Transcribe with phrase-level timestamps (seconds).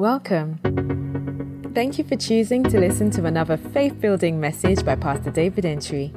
[0.00, 1.72] Welcome.
[1.74, 6.14] Thank you for choosing to listen to another faith building message by Pastor David Entry.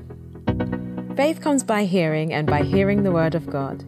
[1.17, 3.83] Faith comes by hearing, and by hearing the Word of God.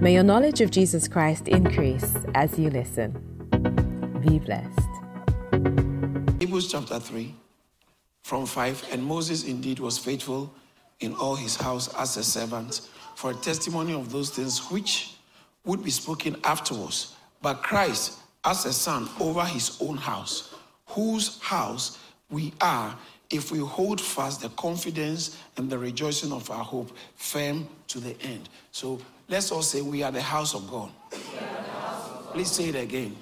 [0.00, 3.12] May your knowledge of Jesus Christ increase as you listen.
[4.26, 4.88] Be blessed.
[6.40, 7.34] Hebrews chapter 3,
[8.24, 8.86] from 5.
[8.90, 10.54] And Moses indeed was faithful
[11.00, 15.14] in all his house as a servant for a testimony of those things which
[15.66, 17.12] would be spoken afterwards.
[17.42, 20.54] But Christ as a son over his own house,
[20.86, 21.98] whose house
[22.30, 22.96] we are
[23.30, 28.18] if we hold fast the confidence and the rejoicing of our hope firm to the
[28.22, 28.48] end.
[28.72, 30.90] So let's all say, We are the house of God.
[32.32, 33.16] Please say it again.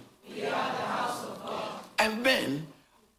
[1.98, 2.66] And then,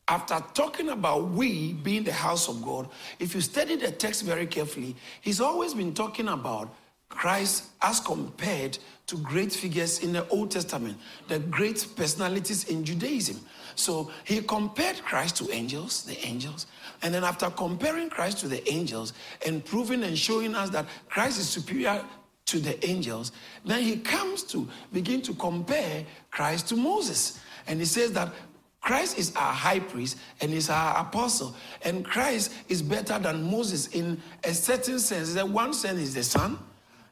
[0.08, 2.88] after talking about we being the house of God,
[3.20, 6.74] if you study the text very carefully, he's always been talking about
[7.10, 10.98] Christ as compared to great figures in the Old Testament,
[11.30, 13.40] the great personalities in Judaism.
[13.76, 16.68] So he compared Christ to angels, the angels,
[17.02, 19.14] and then after comparing Christ to the angels
[19.46, 22.04] and proving and showing us that Christ is superior
[22.48, 23.32] to the angels,
[23.66, 27.40] then he comes to begin to compare Christ to Moses.
[27.68, 28.34] And he says that
[28.82, 31.55] Christ is our high priest and is our apostle.
[31.84, 35.34] And Christ is better than Moses in a certain sense.
[35.34, 36.58] That one sense is the son,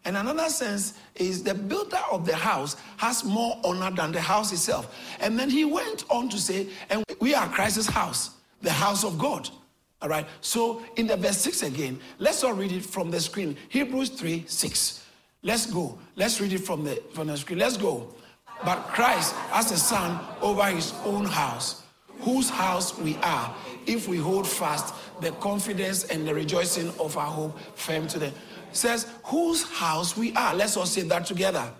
[0.05, 4.53] and another sense is the builder of the house has more honor than the house
[4.53, 4.95] itself.
[5.19, 8.29] And then he went on to say, and we are Christ's house,
[8.61, 9.49] the house of God.
[10.01, 10.27] All right.
[10.41, 13.57] So in the verse 6 again, let's all read it from the screen.
[13.69, 15.03] Hebrews 3 6.
[15.41, 15.97] Let's go.
[16.15, 17.59] Let's read it from the from the screen.
[17.59, 18.13] Let's go.
[18.63, 21.83] But Christ as a son over his own house,
[22.19, 23.53] whose house we are,
[23.87, 28.31] if we hold fast the confidence and the rejoicing of our hope firm to the
[28.77, 30.53] says, whose house we are.
[30.53, 31.71] Let's all say that together.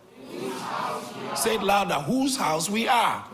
[1.36, 1.96] Say it louder.
[1.96, 3.28] Whose house we are.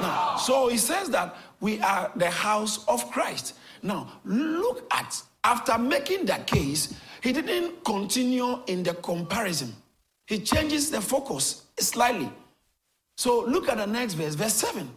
[0.00, 3.54] Now, so he says that we are the house of Christ.
[3.82, 9.74] Now, look at, after making that case, he didn't continue in the comparison.
[10.26, 12.30] He changes the focus slightly.
[13.16, 14.88] So look at the next verse, verse 7.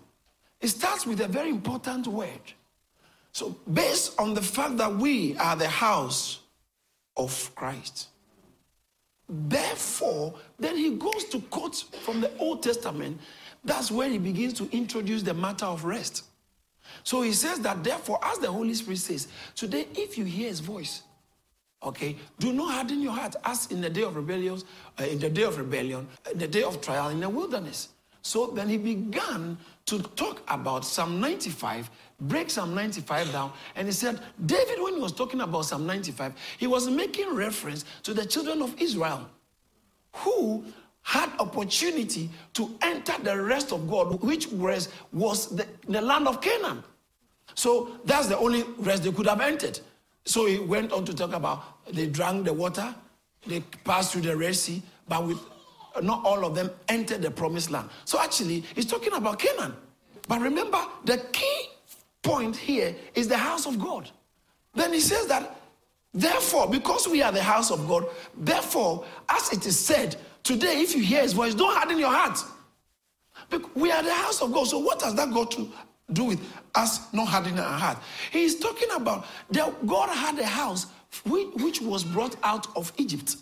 [0.62, 2.54] It starts with a very important word.
[3.32, 6.40] So, based on the fact that we are the house
[7.20, 8.08] of Christ.
[9.28, 13.20] Therefore, then he goes to quote from the Old Testament.
[13.64, 16.24] That's where he begins to introduce the matter of rest.
[17.04, 20.62] So he says that, therefore, as the Holy Spirit says, today, if you hear his
[20.62, 21.04] voice,
[21.84, 24.60] okay, do not harden your heart, as in the day of rebellion,
[25.00, 27.90] uh, in the day of rebellion, in the day of trial in the wilderness.
[28.22, 31.90] So then he began to talk about Psalm 95,
[32.22, 36.34] break Psalm 95 down, and he said, David, when he was talking about Psalm 95,
[36.58, 39.30] he was making reference to the children of Israel
[40.14, 40.64] who
[41.02, 46.42] had opportunity to enter the rest of God, which rest was the, the land of
[46.42, 46.84] Canaan.
[47.56, 49.80] So that's the only rest they could have entered.
[50.26, 52.94] So he went on to talk about they drank the water,
[53.48, 55.40] they passed through the Red Sea, but with
[56.04, 57.90] not all of them entered the promised land.
[58.06, 59.74] So actually, he's talking about Canaan.
[60.28, 61.70] But remember, the key
[62.30, 64.10] point here is the house of God.
[64.76, 65.60] Then he says that,
[66.14, 68.06] therefore, because we are the house of God,
[68.38, 72.40] therefore, as it is said, today, if you hear his voice, don't harden your heart.
[73.76, 74.68] We are the house of God.
[74.68, 75.68] So, what has that got to
[76.14, 76.42] do with
[76.76, 77.98] us not hardening our heart?
[78.32, 80.88] He's talking about that God had a house
[81.26, 83.38] which was brought out of Egypt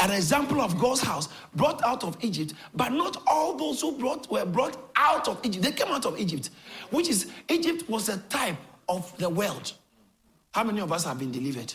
[0.00, 4.30] an example of God's house brought out of Egypt, but not all those who brought
[4.30, 5.64] were brought out of Egypt.
[5.64, 6.50] They came out of Egypt,
[6.90, 8.56] which is Egypt was a type
[8.88, 9.72] of the world.
[10.52, 11.72] How many of us have been delivered?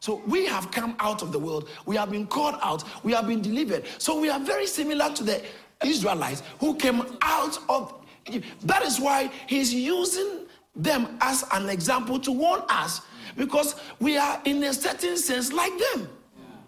[0.00, 1.68] So we have come out of the world.
[1.84, 2.84] We have been called out.
[3.02, 3.84] We have been delivered.
[3.98, 5.42] So we are very similar to the
[5.84, 7.94] Israelites who came out of
[8.26, 8.46] Egypt.
[8.64, 10.46] That is why he's using
[10.76, 13.00] them as an example to warn us
[13.36, 16.08] because we are in a certain sense like them.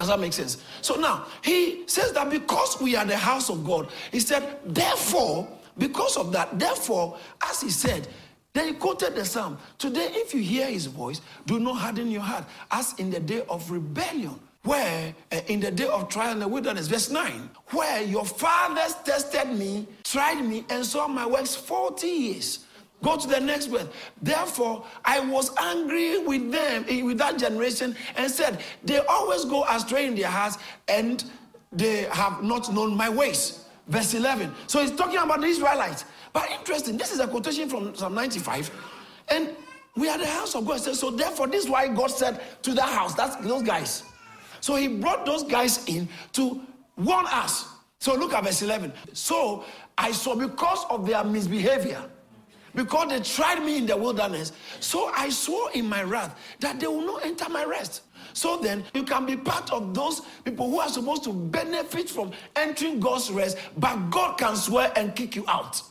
[0.01, 0.65] Does that make sense?
[0.81, 5.47] So now he says that because we are the house of God, he said, therefore,
[5.77, 8.09] because of that, therefore, as he said,
[8.55, 9.59] then he quoted the psalm.
[9.79, 13.45] Today, if you hear his voice, do not harden your heart, as in the day
[13.51, 18.03] of rebellion, where uh, in the day of trial in the wilderness, verse 9, where
[18.03, 22.65] your fathers tested me, tried me, and saw my works 40 years.
[23.03, 23.87] Go to the next verse.
[24.21, 29.65] Therefore, I was angry with them, eh, with that generation, and said, They always go
[29.65, 30.59] astray in their hearts,
[30.89, 31.25] and
[31.73, 33.65] they have not known my ways.
[33.87, 34.53] Verse 11.
[34.67, 36.05] So he's talking about the Israelites.
[36.33, 38.71] But interesting, this is a quotation from Psalm 95.
[39.29, 39.51] And
[39.97, 40.81] we are the house of God.
[40.81, 44.05] So therefore, this is why God said to that house, that's those guys.
[44.61, 46.61] So he brought those guys in to
[46.97, 47.67] warn us
[48.01, 48.93] So look at verse 11.
[49.13, 49.65] So
[49.97, 52.03] I saw because of their misbehavior,
[52.75, 56.87] because they tried me in the wilderness, so I swore in my wrath that they
[56.87, 58.03] will not enter my rest.
[58.33, 62.33] So then, you can be part of those people who are supposed to benefit from
[62.55, 65.83] entering God's rest, but God can swear and kick you out.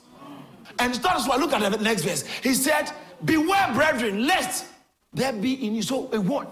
[0.77, 2.25] And that's why look at the next verse.
[2.25, 2.91] He said,
[3.25, 4.65] Beware, brethren, lest
[5.13, 5.81] there be in you.
[5.81, 6.07] So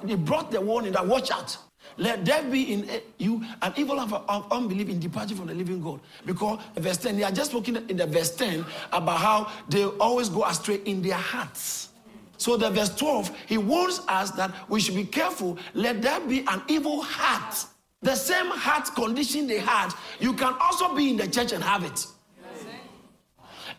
[0.06, 1.58] he brought the warning that watch out.
[1.98, 4.14] Let there be in eh, you an evil of,
[4.52, 6.00] unbelief in departing from the living God.
[6.26, 10.30] Because verse 10, they are just talking in the verse 10 about how they always
[10.30, 11.90] go astray in their hearts.
[12.38, 15.58] So the verse 12, he warns us that we should be careful.
[15.74, 17.66] Let there be an evil heart.
[18.04, 21.84] The same heart condition they had, you can also be in the church and have
[21.84, 22.06] it.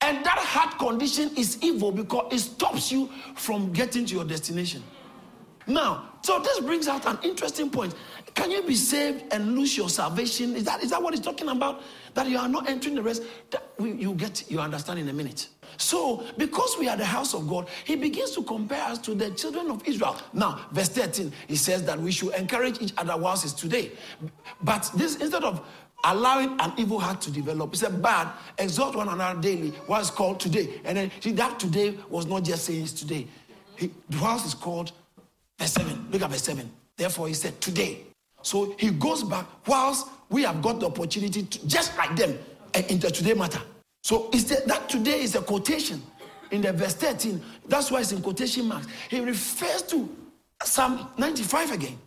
[0.00, 4.82] And that heart condition is evil because it stops you from getting to your destination.
[5.68, 7.94] Now, so this brings out an interesting point.
[8.34, 10.56] Can you be saved and lose your salvation?
[10.56, 11.82] Is that, is that what he's talking about?
[12.14, 13.22] That you are not entering the rest?
[13.50, 15.48] That we, you get, you understand in a minute.
[15.76, 19.30] So, because we are the house of God, he begins to compare us to the
[19.32, 20.16] children of Israel.
[20.32, 23.92] Now, verse 13, he says that we should encourage each other whilst it's today.
[24.62, 25.64] But this, instead of
[26.04, 27.70] allowing an evil heart to develop.
[27.70, 30.80] He said, bad, exhort one another daily, whilst called today.
[30.84, 33.26] And then see that today was not just saying it's today.
[33.76, 34.92] He, whilst is called
[35.58, 36.08] verse 7.
[36.10, 36.70] Look at verse 7.
[36.96, 38.00] Therefore, he said, today.
[38.42, 42.38] So he goes back whilst we have got the opportunity to, just like them,
[42.74, 43.60] eh, into today matter.
[44.02, 46.02] So is that, that today is a quotation
[46.50, 47.42] in the verse 13.
[47.66, 48.86] That's why it's in quotation marks.
[49.10, 50.08] He refers to
[50.62, 51.98] Psalm 95 again.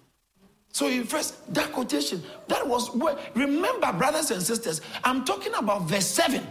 [0.73, 2.23] So he refers that quotation.
[2.47, 6.45] That was where remember, brothers and sisters, I'm talking about verse 7.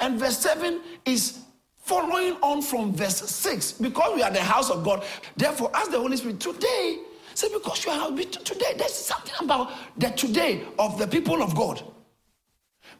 [0.00, 1.40] And verse 7 is
[1.88, 5.04] following on from verse 6 because we are the house of God.
[5.36, 6.98] Therefore, as the Holy Spirit today,
[7.34, 11.82] say because you are today, there's something about the today of the people of God.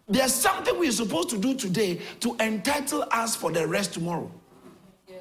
[0.08, 4.30] There's something we're supposed to do today to entitle us for the rest tomorrow.
[5.06, 5.16] Yeah.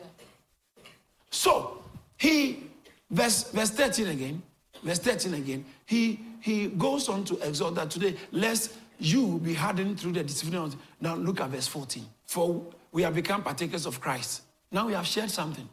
[1.30, 1.84] So
[2.18, 2.64] he,
[3.12, 4.42] verse, verse 13 again,
[4.82, 10.00] verse 13 again, he he goes on to exhort that today, lest you be hardened
[10.00, 10.74] through the discipline.
[11.02, 12.06] Now look at verse 14.
[12.26, 14.44] For we have become partakers of Christ.
[14.72, 15.68] Now we have shared something.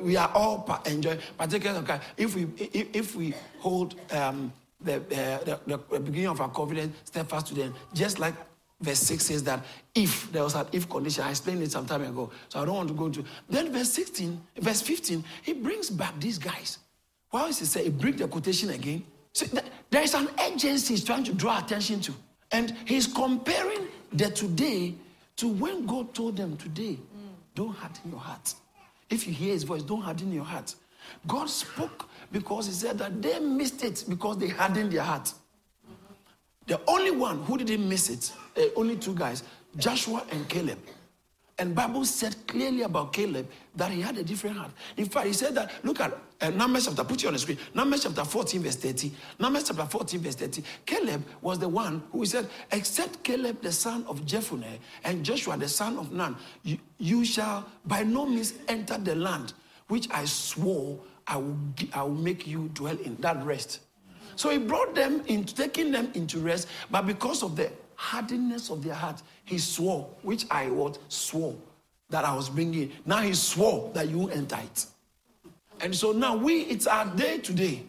[0.00, 2.02] We are all enjoy partakers of Christ.
[2.16, 6.94] If we if, if we hold um, the, uh, the, the beginning of our covenant
[7.04, 8.34] steadfast to them, just like
[8.80, 9.64] verse 6 says that
[9.94, 12.76] if there was an if condition, I explained it some time ago, so I don't
[12.76, 13.24] want to go into.
[13.48, 16.78] Then verse 16, verse 15, he brings back these guys.
[17.30, 19.04] Why is he say he brings the quotation again?
[19.32, 19.46] See,
[19.90, 22.14] there is an agency he's trying to draw attention to,
[22.52, 24.94] and he's comparing the today
[25.36, 26.98] to when God told them today,
[27.54, 28.54] don't harden your heart.
[29.08, 30.74] If you hear his voice, don't harden your heart.
[31.26, 35.32] God spoke because he said that they missed it because they hardened their heart.
[36.66, 39.44] The only one who didn't miss it, uh, only two guys,
[39.76, 40.78] Joshua and Caleb.
[41.58, 44.72] And Bible said clearly about Caleb that he had a different heart.
[44.98, 46.12] In fact, he said that, look at
[46.42, 47.56] uh, Numbers chapter, put it on the screen.
[47.72, 49.10] Numbers chapter 14, verse 30.
[49.38, 50.62] Numbers chapter 14, verse 30.
[50.84, 55.68] Caleb was the one who said, except Caleb, the son of Jephunneh, and Joshua, the
[55.68, 59.54] son of Nun, you, you shall by no means enter the land
[59.88, 61.58] which I swore I will,
[61.92, 63.80] I will make you dwell in that rest.
[64.36, 68.84] So he brought them into taking them into rest, but because of the hardness of
[68.84, 71.56] their heart, he swore, which I what swore
[72.10, 72.92] that I was bringing.
[73.06, 74.86] Now he swore that you enter it.
[75.80, 77.82] And so now we, it's our day today.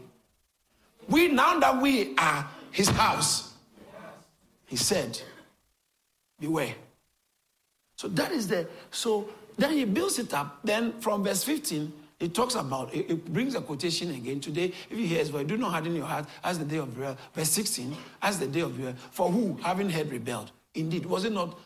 [1.09, 3.53] We now that we are his house,
[4.67, 5.19] he said,
[6.39, 6.75] beware.
[7.95, 10.59] So that is the so then he builds it up.
[10.63, 14.39] Then from verse 15, it talks about, it, it, brings a quotation again.
[14.39, 16.95] Today, if you hear his voice, do not harden your heart as the day of
[16.95, 17.17] burial.
[17.33, 18.95] Verse 16, as the day of burial.
[19.11, 20.51] For who, having heard, rebelled?
[20.77, 21.57] Indeed, was it not,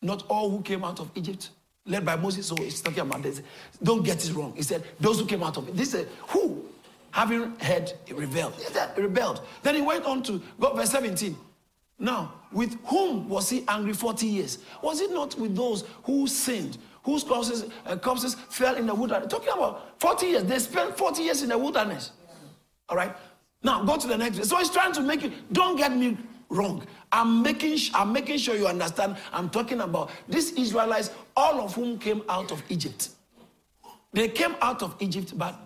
[0.00, 1.50] not all who came out of Egypt?
[1.84, 3.42] Led by Moses, so he's talking about this.
[3.82, 4.52] Don't get it wrong.
[4.56, 5.76] He said, those who came out of it.
[5.76, 6.64] This is who,
[7.10, 8.54] having heard, rebelled.
[8.54, 9.42] He rebelled.
[9.62, 11.36] Then he went on to go, verse 17.
[11.98, 14.58] Now, with whom was he angry 40 years?
[14.80, 16.78] Was it not with those who sinned?
[17.04, 19.28] whose corpses, uh, corpses fell in the wilderness.
[19.28, 20.44] Talking about 40 years.
[20.44, 22.12] They spent 40 years in the wilderness.
[22.88, 23.14] All right?
[23.62, 24.44] Now, go to the next.
[24.48, 26.16] So he's trying to make you, don't get me
[26.52, 26.86] wrong.
[27.10, 29.16] I'm making, I'm making sure you understand.
[29.32, 33.10] I'm talking about these Israelites, all of whom came out of Egypt.
[34.12, 35.58] They came out of Egypt, but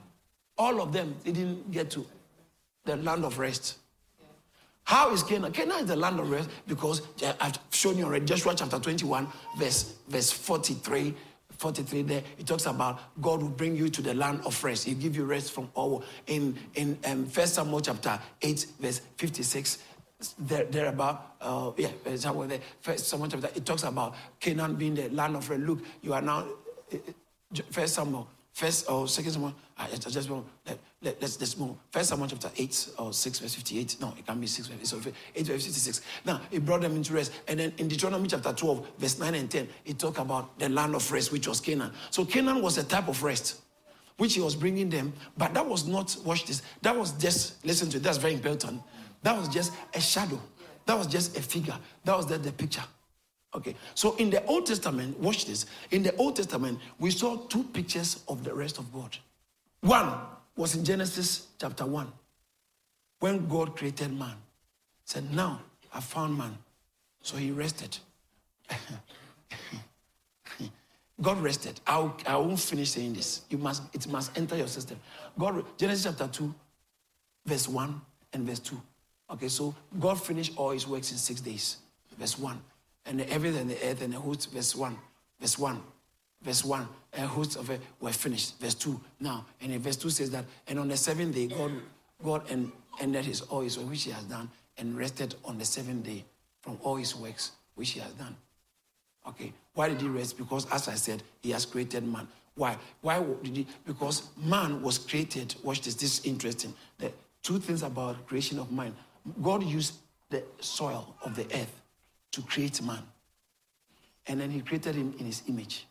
[0.57, 2.07] all of them didn't get to
[2.85, 3.79] the land of rest.
[4.85, 5.53] How is Canaan?
[5.53, 7.03] Canaan is the land of rest because
[7.41, 8.25] I've shown you already.
[8.25, 9.27] Joshua chapter 21,
[9.59, 11.15] verse, verse 43.
[11.59, 14.85] 43 there, it talks about God will bring you to the land of rest.
[14.85, 16.05] He'll give you rest from all.
[16.27, 19.79] In in um, First Samuel chapter 8, verse 56,
[20.39, 24.95] there, there about, uh, yeah, somewhere there, first Samuel chapter, it talks about Canaan being
[24.95, 25.49] the land of.
[25.51, 26.47] Look, you are now,
[26.93, 31.59] uh, uh, first Samuel, first or second Samuel, I just, just let, let, let's, let's
[31.59, 31.77] move.
[31.91, 33.97] First Samuel chapter 8 or 6 verse 58.
[34.01, 36.01] No, it can be 6 verse, 8 verse 56.
[36.25, 37.33] Now, it brought them into rest.
[37.47, 40.95] And then in Deuteronomy chapter 12, verse 9 and 10, it talked about the land
[40.95, 41.93] of rest, which was Canaan.
[42.11, 43.61] So Canaan was a type of rest
[44.17, 47.91] which he was bringing them, but that was not, watch this, that was just, listen
[47.91, 48.81] to it, that's very important.
[49.27, 50.41] That was just a shadow.
[50.85, 51.77] That was just a figure.
[52.05, 52.85] That was the, the picture.
[53.53, 53.75] Okay.
[53.97, 55.67] So in the Old Testament, watch this.
[55.91, 59.19] In the Old Testament, we saw two pictures of the rest of God.
[59.81, 60.13] One
[60.55, 62.07] was in Genesis chapter 1,
[63.19, 64.37] when God created man.
[65.05, 65.61] Said, Now
[65.93, 66.57] I found man.
[67.21, 67.99] So he rested.
[71.21, 71.81] God rested.
[71.85, 73.41] I'll, I won't finish saying this.
[73.51, 75.01] You must, it must enter your system.
[75.37, 76.55] God, Genesis chapter 2,
[77.45, 78.01] verse 1
[78.33, 78.81] and verse 2.
[79.31, 81.79] Okay, so God finished all his works in six days.
[82.19, 82.61] Verse 1.
[83.07, 84.97] And the heaven and the earth and the host, verse 1.
[85.41, 85.81] Verse 1.
[86.43, 86.89] Verse 1.
[87.13, 88.59] And hosts of it were finished.
[88.61, 89.01] Verse 2.
[89.21, 91.73] Now, and in verse 2 says that, and on the seventh day, God,
[92.23, 95.65] God and, ended his all his work which he has done, and rested on the
[95.65, 96.25] seventh day
[96.61, 98.37] from all his works which he has done.
[99.29, 99.53] Okay.
[99.75, 100.39] Why did he rest?
[100.39, 102.29] Because as I said, he has created man.
[102.55, 102.77] Why?
[103.03, 103.67] Why did he?
[103.85, 105.55] Because man was created.
[105.63, 105.95] Watch this.
[105.95, 106.73] This is interesting.
[106.99, 108.95] The two things about creation of man.
[109.43, 109.95] God used
[110.31, 111.81] the soil of the earth
[112.33, 113.03] to create man.
[114.27, 115.87] And then he created him in his image.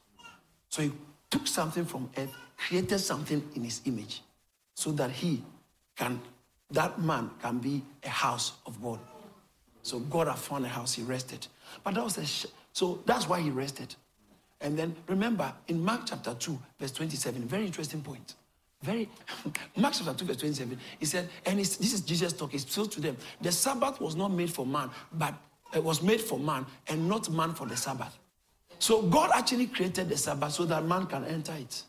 [0.69, 0.91] So he
[1.29, 4.21] took something from earth, created something in his image,
[4.75, 5.43] so that he
[5.95, 6.19] can,
[6.71, 8.99] that man can be a house of God.
[9.83, 11.47] So God had found a house, he rested.
[11.83, 13.95] But that was a, sh- so that's why he rested.
[14.61, 18.33] And then remember in Mark chapter 2, verse 27, very interesting point.
[18.81, 19.09] Very,
[19.75, 23.01] Mark chapter 2, verse 27, he said, and this is Jesus talking, he says to
[23.01, 25.33] them, the Sabbath was not made for man, but
[25.73, 28.17] it was made for man and not man for the Sabbath.
[28.79, 31.83] So God actually created the Sabbath so that man can enter it.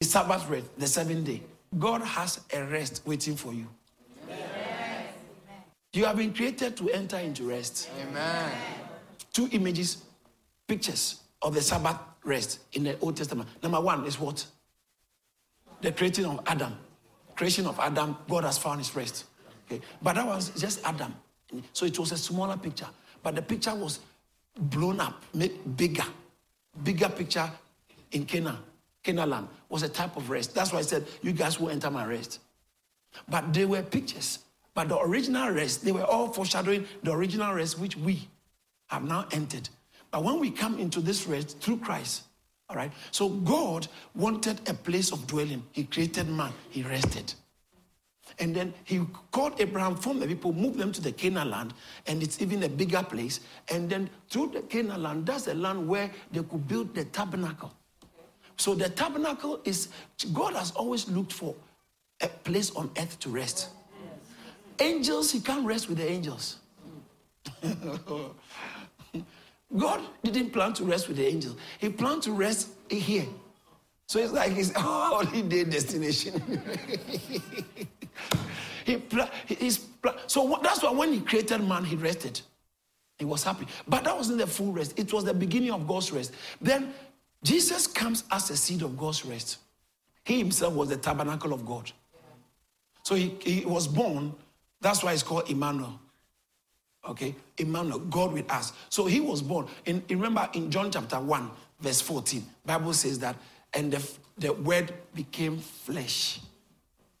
[0.00, 1.42] The Sabbath rest, the seventh day.
[1.78, 3.66] God has a rest waiting for you.
[4.28, 5.04] Amen.
[5.94, 7.88] You have been created to enter into rest.
[8.00, 8.52] Amen.
[9.32, 10.04] Two images,
[10.68, 13.48] pictures of the Sabbath rest in the Old Testament.
[13.62, 14.44] Number one is what?
[15.82, 16.74] The creating of Adam.
[17.36, 19.24] Creation of Adam, God has found his rest.
[19.66, 19.80] Okay.
[20.00, 21.14] But that was just Adam.
[21.72, 22.86] So it was a smaller picture.
[23.22, 24.00] But the picture was
[24.56, 26.04] blown up, made bigger.
[26.82, 27.50] Bigger picture
[28.12, 28.56] in Canaan.
[29.02, 30.54] Canaan land was a type of rest.
[30.54, 32.40] That's why I said, You guys will enter my rest.
[33.28, 34.38] But they were pictures.
[34.74, 38.26] But the original rest, they were all foreshadowing the original rest which we
[38.86, 39.68] have now entered.
[40.10, 42.22] But when we come into this rest through Christ,
[42.72, 42.92] all right.
[43.10, 45.62] So God wanted a place of dwelling.
[45.72, 46.52] He created man.
[46.70, 47.34] He rested.
[48.38, 51.74] And then he called Abraham from the people, moved them to the Canaan land,
[52.06, 53.40] and it's even a bigger place.
[53.68, 57.74] And then through the Canaan land, that's the land where they could build the tabernacle.
[58.56, 59.88] So the tabernacle is,
[60.32, 61.54] God has always looked for
[62.22, 63.68] a place on earth to rest.
[64.78, 66.56] Angels, he can't rest with the angels.
[69.76, 71.56] God didn't plan to rest with the angels.
[71.78, 73.26] He planned to rest here.
[74.06, 76.42] So it's like his oh, holiday destination.
[78.84, 82.40] he pla- he's pla- so that's why when he created man, he rested.
[83.18, 83.66] He was happy.
[83.86, 84.98] But that wasn't the full rest.
[84.98, 86.32] It was the beginning of God's rest.
[86.60, 86.92] Then
[87.42, 89.58] Jesus comes as a seed of God's rest.
[90.24, 91.90] He himself was the tabernacle of God.
[93.02, 94.34] So he, he was born.
[94.80, 95.98] That's why it's called Emmanuel.
[97.08, 98.72] Okay, Emmanuel, God with us.
[98.88, 99.66] So he was born.
[99.86, 103.36] And remember in John chapter 1, verse 14, Bible says that,
[103.74, 106.40] and the, the word became flesh.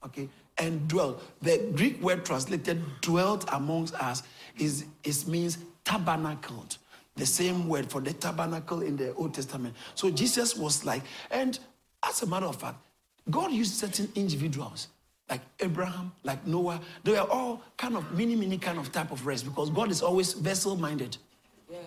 [0.04, 1.22] Okay, and dwelt.
[1.42, 4.22] The Greek word translated dwelt amongst us
[4.58, 6.78] is, is means tabernacled.
[7.16, 9.74] The same word for the tabernacle in the Old Testament.
[9.94, 11.58] So Jesus was like, and
[12.08, 12.78] as a matter of fact,
[13.30, 14.88] God used certain individuals
[15.32, 16.78] like Abraham, like Noah.
[17.04, 20.02] They were all kind of many, many kind of type of rest because God is
[20.02, 21.16] always vessel minded.
[21.70, 21.78] Yeah.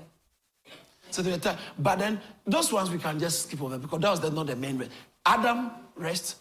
[1.12, 4.20] So they were but then those ones we can just skip over because that was
[4.20, 4.90] the, not the main rest.
[5.28, 6.38] Adam rest,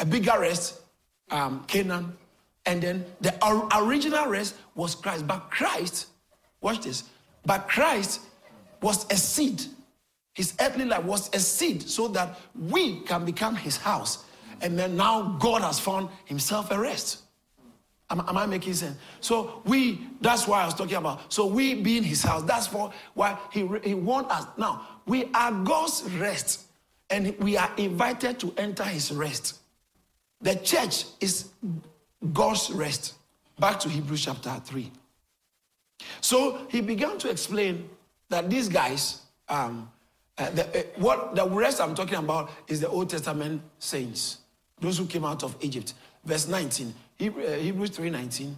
[0.00, 0.80] a bigger rest,
[1.30, 2.16] um, Canaan,
[2.66, 3.32] and then the
[3.78, 5.28] original rest was Christ.
[5.28, 6.08] But Christ,
[6.60, 7.04] watch this,
[7.46, 8.22] but Christ
[8.82, 9.62] was a seed.
[10.34, 14.24] His earthly life was a seed so that we can become his house.
[14.64, 17.18] And then now God has found himself a rest.
[18.08, 18.96] Am, am, I making sense?
[19.20, 21.30] So we, that's why I was talking about.
[21.30, 24.46] So we being his house, that's for why he, he wants us.
[24.56, 26.62] Now, we are God's rest.
[27.10, 29.58] And we are invited to enter his rest.
[30.40, 31.50] The church is
[32.32, 33.14] God's rest.
[33.58, 34.90] Back to Hebrews chapter 3.
[36.22, 37.90] So he began to explain
[38.30, 39.90] that these guys, um,
[40.38, 44.38] uh, the, uh, what the rest I'm talking about is the Old Testament saints,
[44.84, 45.94] those who came out of Egypt.
[46.24, 48.54] Verse 19, Hebrew, uh, Hebrews 3:19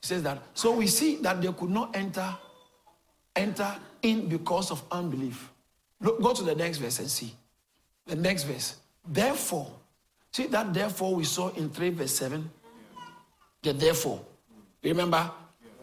[0.00, 0.42] says that.
[0.54, 2.36] So we see that they could not enter
[3.34, 5.50] enter in because of unbelief.
[6.00, 7.34] Look, go to the next verse and see.
[8.06, 8.76] The next verse.
[9.06, 9.70] Therefore,
[10.32, 12.50] see that therefore we saw in 3 verse 7.
[13.62, 14.20] The therefore.
[14.82, 15.30] Remember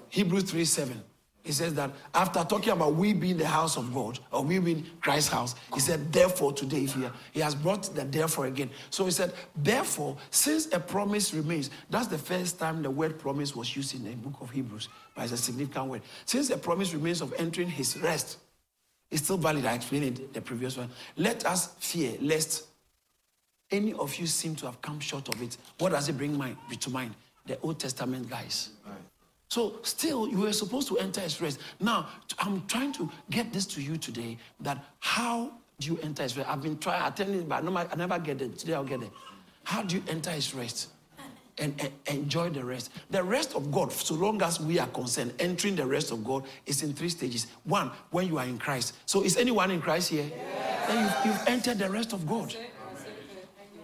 [0.10, 1.04] Hebrews 3 7.
[1.46, 4.84] He says that after talking about we being the house of God, or we being
[5.00, 8.72] Christ's house, he said, therefore, today here, he has brought the therefore again.
[8.90, 13.56] So he said, therefore, since a promise remains, that's the first time the word promise
[13.56, 16.02] was used in the book of Hebrews, but it's a significant word.
[16.26, 18.40] Since a promise remains of entering his rest,
[19.12, 19.68] it's still valid.
[19.68, 20.90] I explained it the previous one.
[21.16, 22.66] Let us fear lest
[23.70, 25.58] any of you seem to have come short of it.
[25.78, 27.14] What does it bring mind, to mind?
[27.46, 28.72] The Old Testament guys.
[28.84, 28.95] Right.
[29.56, 31.62] So, still, you were supposed to enter his rest.
[31.80, 32.10] Now,
[32.40, 36.50] I'm trying to get this to you today that how do you enter his rest?
[36.50, 38.58] I've been trying, attending, but I never get it.
[38.58, 39.10] Today I'll get it.
[39.64, 40.90] How do you enter his rest?
[41.58, 42.92] And, and, enjoy the rest.
[43.12, 46.44] The rest of God, so long as we are concerned, entering the rest of God
[46.66, 47.48] is in three stages.
[47.64, 48.94] One, when you are in Christ.
[49.06, 50.30] So is anyone in Christ here?
[50.30, 50.88] Yeah.
[50.88, 52.54] Then you've, you've entered the rest of God.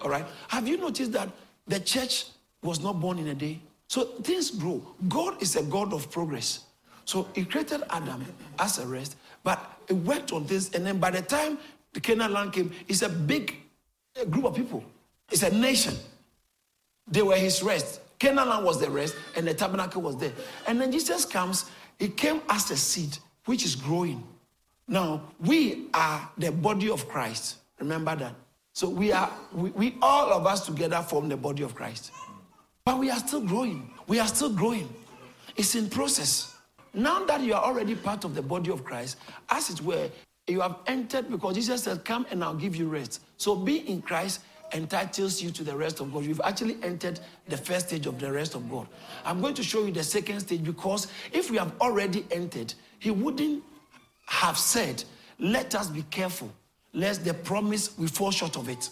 [0.02, 0.26] All right.
[0.50, 1.30] Have you noticed that
[1.66, 2.26] the church
[2.62, 3.62] was not born in a day?
[3.92, 4.82] So things grow.
[5.10, 6.64] God is a God of progress.
[7.04, 8.24] So he created Adam
[8.58, 10.74] as a rest, but he worked on this.
[10.74, 11.58] And then by the time
[11.92, 13.58] the Canaan land came, it's a big
[14.30, 14.82] group of people.
[15.30, 15.94] It's a nation.
[17.06, 18.00] They were his rest.
[18.18, 20.32] Canaan land was the rest, and the tabernacle was there.
[20.68, 21.66] And then Jesus comes,
[22.00, 24.24] he came as a seed, which is growing.
[24.88, 27.58] Now, we are the body of Christ.
[27.78, 28.36] Remember that.
[28.72, 32.14] So we are, we, we all of us together form the body of Christ.
[32.86, 33.92] But we are still growing.
[34.08, 34.94] We are still growing.
[35.56, 36.56] It's in process.
[36.94, 39.18] Now that you are already part of the body of Christ,
[39.50, 40.10] as it were,
[40.48, 43.22] you have entered because Jesus said, Come and I'll give you rest.
[43.38, 44.42] So be in Christ
[44.74, 46.26] entitles you to the rest of God.
[46.26, 48.88] You've actually entered the first stage of the rest of God.
[49.26, 53.12] I'm going to show you the second stage because if we have already entered, He
[53.12, 53.64] wouldn't
[54.26, 55.04] have said,
[55.40, 56.52] Let us be careful,
[56.94, 58.90] lest the promise we fall short of it.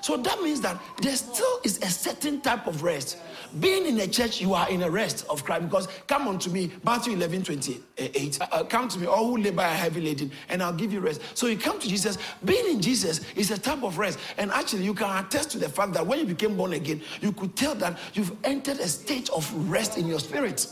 [0.00, 3.18] So that means that there still is a certain type of rest.
[3.58, 6.70] Being in a church, you are in a rest of Christ because come unto me,
[6.84, 8.40] Matthew 11 28.
[8.40, 11.00] Uh, uh, come to me, all who labor are heavy laden, and I'll give you
[11.00, 11.20] rest.
[11.34, 12.18] So you come to Jesus.
[12.44, 14.18] Being in Jesus is a type of rest.
[14.38, 17.32] And actually, you can attest to the fact that when you became born again, you
[17.32, 20.66] could tell that you've entered a state of rest in your spirit.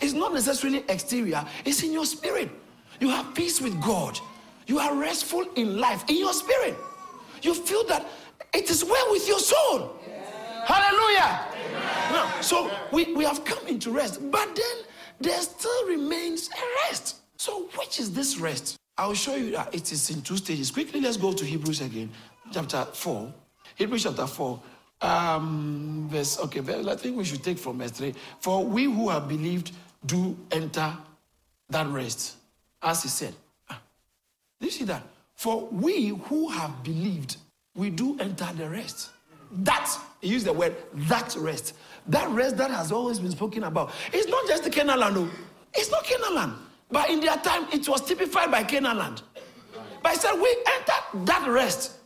[0.00, 2.50] It's not necessarily exterior, it's in your spirit.
[3.00, 4.18] You have peace with God.
[4.66, 6.76] You are restful in life, in your spirit.
[7.42, 8.06] You feel that
[8.54, 10.00] it is well with your soul.
[10.06, 10.64] Yeah.
[10.66, 11.48] Hallelujah.
[12.12, 14.76] Now, so we, we have come into rest, but then
[15.20, 17.16] there still remains a rest.
[17.36, 18.76] So, which is this rest?
[18.96, 20.70] I'll show you that it is in two stages.
[20.70, 22.10] Quickly, let's go to Hebrews again,
[22.52, 23.32] chapter 4.
[23.76, 24.60] Hebrews chapter 4,
[25.02, 28.12] um, verse, okay, I think we should take from verse 3.
[28.40, 29.72] For we who have believed
[30.04, 30.96] do enter
[31.70, 32.36] that rest,
[32.82, 33.34] as he said.
[33.70, 33.80] Ah,
[34.60, 35.02] do you see that?
[35.38, 37.36] For we who have believed,
[37.76, 39.10] we do enter the rest.
[39.52, 39.88] That,
[40.20, 41.74] use the word, that rest.
[42.08, 43.92] That rest that has always been spoken about.
[44.12, 45.30] It's not just the Canaan land, no.
[45.74, 46.54] It's not Canaan.
[46.90, 49.22] But in their time, it was typified by Canaan land.
[50.02, 51.98] But I said, we enter that rest.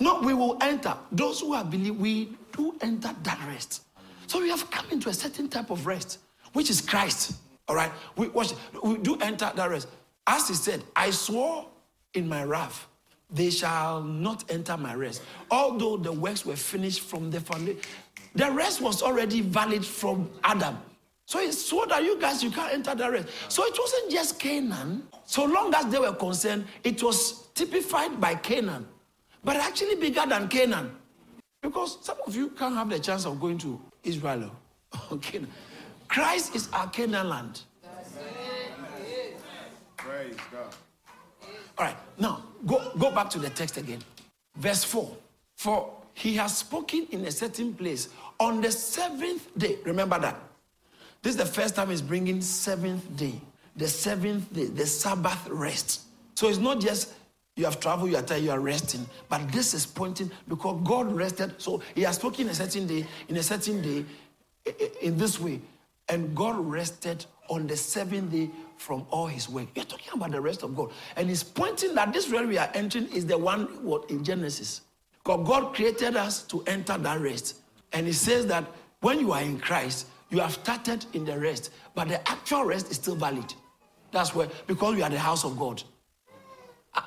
[0.00, 0.96] No, we will enter.
[1.12, 3.84] Those who have believed, we do enter that rest.
[4.26, 6.18] So we have come into a certain type of rest,
[6.54, 7.34] which is Christ.
[7.68, 7.92] All right?
[8.16, 9.86] We, watch, we do enter that rest.
[10.26, 11.66] As he said, I swore
[12.14, 12.86] in my wrath,
[13.30, 15.22] they shall not enter my rest.
[15.50, 17.80] Although the works were finished from the foundation,
[18.34, 20.78] the rest was already valid from Adam.
[21.26, 23.28] So it's so that you guys you can't enter the rest.
[23.48, 25.06] So it wasn't just Canaan.
[25.26, 28.86] So long as they were concerned, it was typified by Canaan,
[29.44, 30.90] but actually bigger than Canaan.
[31.62, 34.50] Because some of you can't have the chance of going to Israel.
[35.12, 35.42] Okay.
[36.08, 37.60] Christ is our Canaan land.
[39.96, 40.74] Praise God.
[41.80, 44.00] All right, now go, go back to the text again.
[44.54, 45.16] Verse 4.
[45.56, 49.78] For he has spoken in a certain place on the seventh day.
[49.86, 50.38] Remember that.
[51.22, 53.40] This is the first time he's bringing seventh day.
[53.76, 56.02] The seventh day, the Sabbath rest.
[56.34, 57.14] So it's not just
[57.56, 59.06] you have traveled, you are tired, you are resting.
[59.30, 61.54] But this is pointing because God rested.
[61.56, 64.04] So he has spoken a certain day, in a certain day,
[65.00, 65.62] in this way.
[66.10, 69.68] And God rested on the seventh day from all his work.
[69.74, 70.90] You're talking about the rest of God.
[71.16, 74.82] And he's pointing that this realm we are entering is the one what in Genesis.
[75.22, 77.56] Because God created us to enter that rest.
[77.92, 78.64] And he says that
[79.00, 82.90] when you are in Christ, You have started in the rest, but the actual rest
[82.90, 83.52] is still valid.
[84.12, 85.82] That's where, because we are the house of God.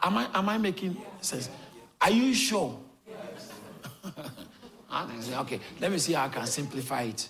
[0.04, 1.50] Am I, am I making sense?
[2.02, 2.78] Are you sure?
[4.94, 7.30] okay, let me see how I can simplify it.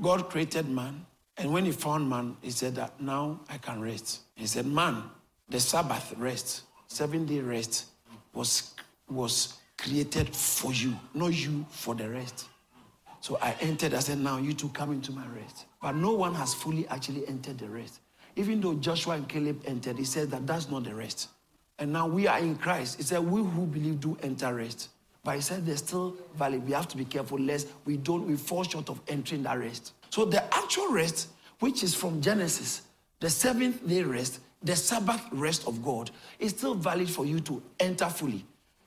[0.00, 1.04] God created man,
[1.38, 4.20] and when he found man, he said that now I can rest.
[4.34, 5.02] He said, Man,
[5.48, 7.86] the Sabbath rest, seven day rest,
[8.34, 8.74] was,
[9.08, 12.46] was created for you, not you for the rest.
[13.20, 15.66] So I entered, I said, Now you two come into my rest.
[15.80, 18.00] But no one has fully actually entered the rest.
[18.36, 21.28] Even though Joshua and Caleb entered, he said that that's not the rest.
[21.78, 22.98] And now we are in Christ.
[22.98, 24.90] He said, We who believe do enter rest.
[25.24, 26.66] But he said there's still valid.
[26.66, 29.92] We have to be careful lest we don't we fall short of entering that rest.
[30.12, 31.28] So the actual rest,
[31.60, 32.82] which is from Genesis,
[33.20, 37.62] the seventh day rest, the Sabbath rest of God, is still valid for you to
[37.80, 38.44] enter fully.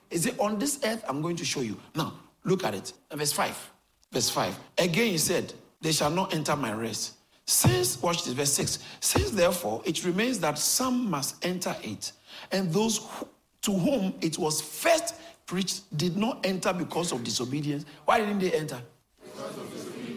[0.08, 1.04] Is it on this earth?
[1.08, 1.76] I'm going to show you.
[1.96, 2.92] Now, look at it.
[3.12, 3.70] Verse 5.
[4.12, 4.56] Verse 5.
[4.78, 7.14] Again, he said, They shall not enter my rest.
[7.44, 8.78] Since, watch this, verse 6.
[9.00, 12.12] Since therefore it remains that some must enter it,
[12.52, 13.26] and those who,
[13.62, 17.84] to whom it was first preached did not enter because of disobedience.
[18.04, 18.80] Why didn't they enter?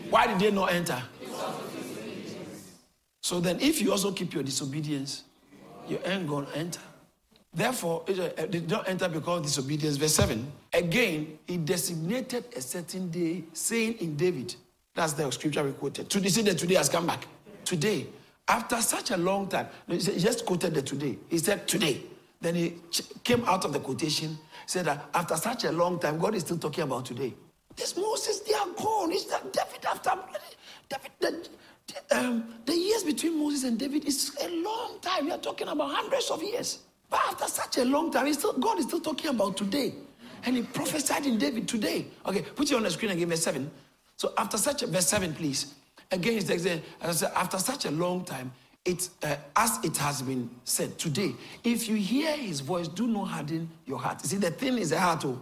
[0.10, 1.02] Why did they not enter?
[3.22, 5.24] So then, if you also keep your disobedience,
[5.88, 6.82] you ain't going to enter.
[7.54, 9.98] Therefore, they uh, did not enter because of disobedience.
[9.98, 10.52] Verse 7.
[10.74, 14.56] Again, he designated a certain day, saying in David,
[14.94, 16.10] that's the scripture we quoted.
[16.10, 17.28] Today, see that today has come back.
[17.66, 18.08] Today,
[18.48, 21.18] after such a long time, he just quoted the today.
[21.30, 22.02] He said today.
[22.42, 22.76] Then he
[23.24, 26.58] came out of the quotation, said that after such a long time, God is still
[26.58, 27.34] talking about today.
[27.80, 29.12] This Moses, they are gone.
[29.14, 30.12] It's that David after
[30.90, 31.50] David.
[31.88, 35.26] The, um, the years between Moses and David is a long time.
[35.26, 36.80] We are talking about hundreds of years.
[37.10, 39.94] But after such a long time, still, God is still talking about today.
[40.44, 42.08] And he prophesied in David today.
[42.26, 43.72] Okay, put it on the screen again, verse 7.
[44.18, 45.74] So after such a, verse 7, please.
[46.12, 48.52] Again, it's after such a long time,
[48.84, 53.30] it, uh, as it has been said today, if you hear his voice, do not
[53.30, 54.22] harden your heart.
[54.22, 55.24] See, the thing is a heart.
[55.26, 55.42] Oh.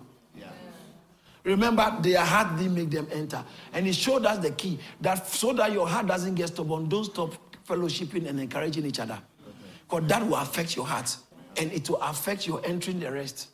[1.47, 3.41] Remember, their heart didn't make them enter.
[3.71, 7.05] And he showed us the key that so that your heart doesn't get stubborn, don't
[7.05, 7.33] stop
[7.65, 9.17] fellowshipping and encouraging each other.
[9.87, 10.07] Because okay.
[10.07, 11.15] that will affect your heart
[11.55, 13.47] and it will affect your entering the rest.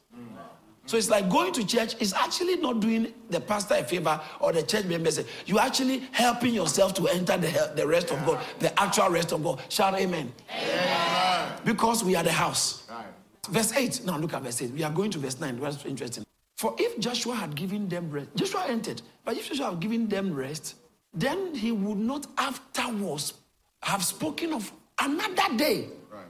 [0.85, 4.51] So it's like going to church is actually not doing the pastor a favor or
[4.51, 5.23] the church members.
[5.45, 9.43] You're actually helping yourself to enter the, the rest of God, the actual rest of
[9.43, 9.61] God.
[9.69, 10.33] Shout amen.
[10.49, 11.51] amen.
[11.63, 12.85] Because we are the house.
[12.89, 13.05] Right.
[13.49, 14.01] Verse 8.
[14.03, 14.71] Now look at verse 8.
[14.71, 15.59] We are going to verse 9.
[15.59, 16.25] That's interesting.
[16.55, 20.33] For if Joshua had given them rest, Joshua entered, but if Joshua had given them
[20.33, 20.75] rest,
[21.13, 23.33] then he would not afterwards
[23.81, 25.89] have spoken of another day.
[26.11, 26.25] Right.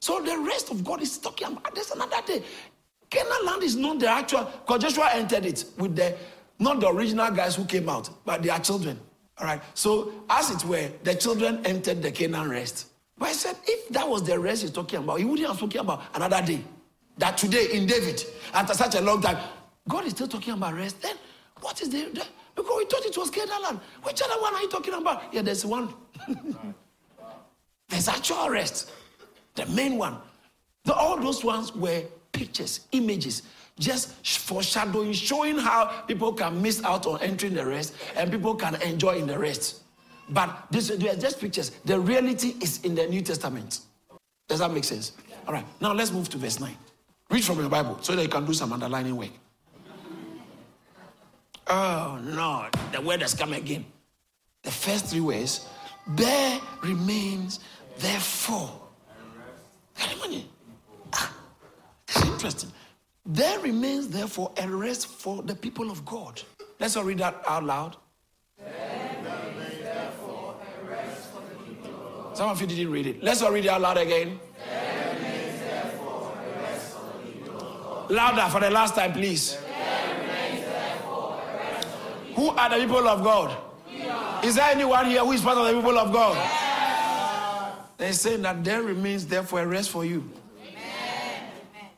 [0.00, 2.42] So the rest of God is talking about there's another day.
[3.10, 6.16] Canaan land is not the actual, because Joshua entered it with the
[6.58, 8.98] not the original guys who came out, but their children.
[9.38, 9.60] All right.
[9.74, 12.88] So, as it were, the children entered the Canaan rest.
[13.18, 15.80] But I said, if that was the rest he's talking about, he wouldn't have spoken
[15.80, 16.62] about another day.
[17.18, 19.38] That today in David, after such a long time,
[19.88, 21.00] God is still talking about rest.
[21.02, 21.16] Then
[21.60, 23.80] what is the, because we thought it was Canaan land.
[24.02, 25.32] Which other one are you talking about?
[25.32, 25.92] Yeah, there's one.
[27.88, 28.90] there's actual rest.
[29.54, 30.16] The main one.
[30.84, 33.42] The, all those ones were pictures, images,
[33.78, 38.80] just foreshadowing, showing how people can miss out on entering the rest and people can
[38.82, 39.82] enjoy in the rest.
[40.28, 41.70] But this, they are just pictures.
[41.84, 43.80] The reality is in the New Testament.
[44.48, 45.12] Does that make sense?
[45.46, 45.66] All right.
[45.80, 46.74] Now let's move to verse 9.
[47.30, 49.30] Read from your Bible so that you can do some underlining work.
[51.66, 52.68] Oh, no.
[52.92, 53.84] The word has come again.
[54.62, 55.66] The first three words
[56.06, 57.60] there remains
[57.98, 58.70] therefore
[60.24, 60.48] money.
[61.12, 61.32] Ah,
[62.08, 62.70] it's interesting.
[63.26, 66.40] There remains therefore a rest for the people of God.
[66.78, 67.96] Let's all read that out loud.
[72.34, 73.22] Some of you didn't read it.
[73.22, 74.40] Let's all read it out loud again.
[78.10, 79.56] Louder for the last time, please.
[82.44, 83.56] Who are the people of God?
[84.44, 86.36] Is there anyone here who is part of the people of God?
[87.96, 90.30] They're saying that there remains therefore a rest for you.
[90.60, 91.48] Amen.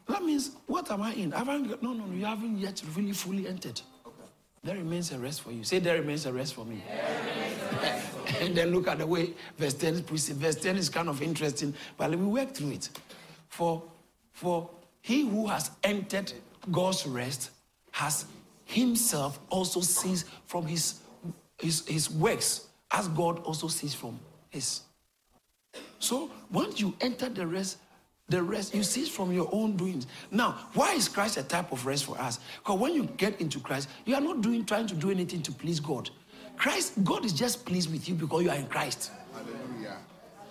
[0.07, 1.35] That means, what am I in?
[1.35, 3.81] I haven't, no, no, you haven't yet really fully entered.
[4.63, 5.65] There remains a rest for you.
[5.65, 6.81] Say, there remains a rest for me.
[7.83, 10.41] Rest for and then look at the way verse 10 is presented.
[10.41, 12.89] Verse 10 is kind of interesting, but let me work through it.
[13.49, 13.83] For,
[14.33, 16.33] for he who has entered
[16.71, 17.51] God's rest
[17.91, 18.27] has
[18.67, 21.01] himself also sees from his,
[21.59, 24.19] his, his works, as God also sees from
[24.51, 24.83] his.
[25.99, 27.79] So once you enter the rest,
[28.29, 30.09] the rest you cease from your own doings.
[30.33, 32.41] Now, why is Christ a type of rest for us?
[32.59, 35.53] Because when you get into Christ, you are not doing trying to do anything to
[35.53, 36.11] please God.
[36.57, 39.13] Christ, God is just pleased with you because you are in Christ.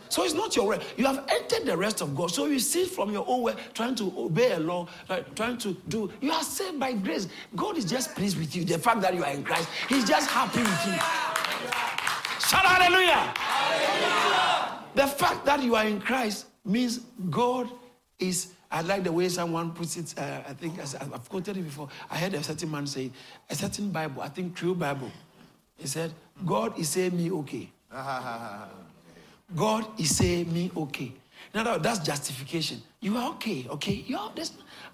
[0.09, 0.79] So it's not your way.
[0.97, 2.31] You have entered the rest of God.
[2.31, 4.87] So you sit from your own way, trying to obey a law,
[5.35, 6.11] trying to do.
[6.21, 7.27] You are saved by grace.
[7.55, 8.65] God is just pleased with you.
[8.65, 10.93] The fact that you are in Christ, He's just happy with you.
[12.47, 13.33] Shout hallelujah.
[13.35, 14.79] hallelujah.
[14.93, 17.69] The fact that you are in Christ means God
[18.19, 18.53] is.
[18.71, 20.13] I like the way someone puts it.
[20.17, 21.87] Uh, I think I've quoted it before.
[22.09, 23.11] I heard a certain man say,
[23.49, 25.11] a certain Bible, I think true Bible.
[25.77, 26.13] He said,
[26.45, 27.71] God is saying me okay.
[29.53, 31.11] God is saying me okay.
[31.53, 32.81] Now that's justification.
[32.99, 34.03] You are okay, okay?
[34.07, 34.31] You're,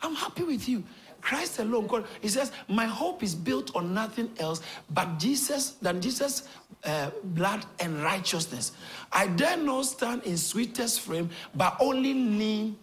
[0.02, 0.84] I'm happy with you.
[1.22, 1.88] Christ alone.
[1.88, 6.48] God, he says, My hope is built on nothing else but Jesus, than Jesus'
[6.84, 8.74] uh, blood and righteousness.
[9.12, 12.76] I dare not stand in sweetest frame, but only lean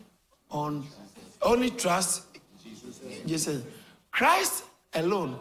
[0.50, 0.86] on,
[1.42, 2.24] only trust
[3.26, 3.64] Jesus.
[4.12, 5.38] Christ alone,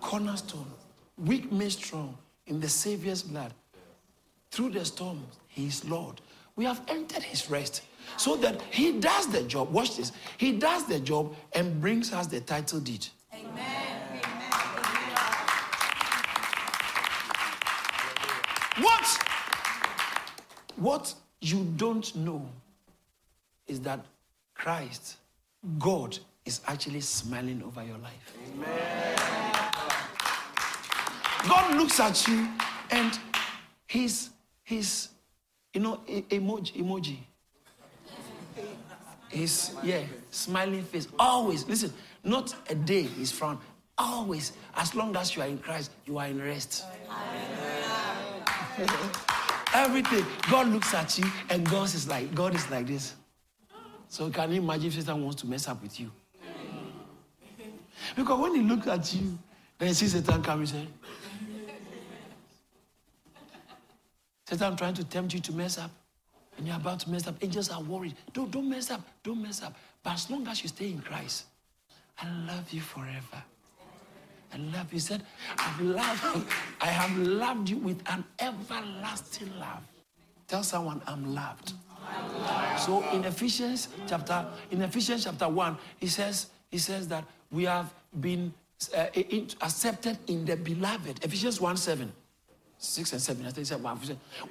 [0.00, 0.70] cornerstone,
[1.18, 3.52] weak made strong in the Savior's blood.
[4.50, 6.20] Through the storm, He is Lord.
[6.54, 7.80] We have entered His rest
[8.18, 9.72] so that He does the job.
[9.72, 10.12] Watch this.
[10.36, 13.06] He does the job and brings us the title deed.
[13.32, 13.64] Amen.
[18.78, 19.18] What?
[20.76, 22.46] What you don't know
[23.66, 24.04] is that
[24.54, 25.16] Christ,
[25.78, 28.34] God, is actually smiling over your life.
[28.52, 29.16] Amen.
[31.48, 32.46] God looks at you
[32.90, 33.18] and
[33.86, 34.28] he's,
[34.62, 35.08] he's
[35.76, 37.18] you know, emoji, emoji.
[39.28, 41.06] He's, yeah, smiling face.
[41.18, 41.92] Always, listen,
[42.24, 43.58] not a day he's frown.
[43.98, 46.86] Always, as long as you are in Christ, you are in rest.
[49.74, 50.24] Everything.
[50.50, 53.14] God looks at you and God is like, God is like this.
[54.08, 56.10] So can you imagine if Satan wants to mess up with you?
[58.16, 59.38] Because when he looks at you,
[59.78, 60.86] then he sees Satan coming, say,
[64.48, 65.90] Satan trying to tempt you to mess up.
[66.56, 67.34] And you're about to mess up.
[67.42, 68.14] Angels are worried.
[68.32, 69.02] Don't, don't mess up.
[69.22, 69.74] Don't mess up.
[70.02, 71.46] But as long as you stay in Christ,
[72.18, 73.42] I love you forever.
[74.54, 74.96] I love you.
[74.96, 75.22] He said,
[75.58, 76.46] I've loved
[76.80, 79.82] I have loved you with an everlasting love.
[80.48, 81.72] Tell someone I'm loved.
[82.08, 82.80] I'm loved.
[82.80, 87.92] So in Ephesians chapter, in Ephesians chapter 1, he says, he says that we have
[88.20, 88.54] been
[88.96, 89.06] uh,
[89.60, 91.22] accepted in the beloved.
[91.24, 92.12] Ephesians 1 7.
[92.78, 93.46] 6 and 7.
[93.46, 93.98] I think said, wow.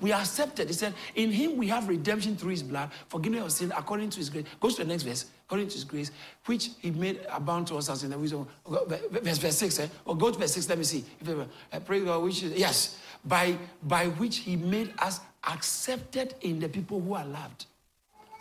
[0.01, 0.67] We accepted.
[0.67, 4.17] He said, In him we have redemption through his blood, forgiveness of sin according to
[4.17, 4.45] his grace.
[4.59, 5.25] Goes to the next verse.
[5.45, 6.11] According to his grace,
[6.45, 8.47] which he made abound to us as in the wisdom.
[8.67, 9.79] Verse, verse 6.
[9.79, 9.87] Eh?
[10.05, 10.69] Or go to verse 6.
[10.69, 11.05] Let me see.
[11.21, 16.33] If I uh, pray God, which is, yes, by, by which he made us accepted
[16.41, 17.67] in the people who are loved.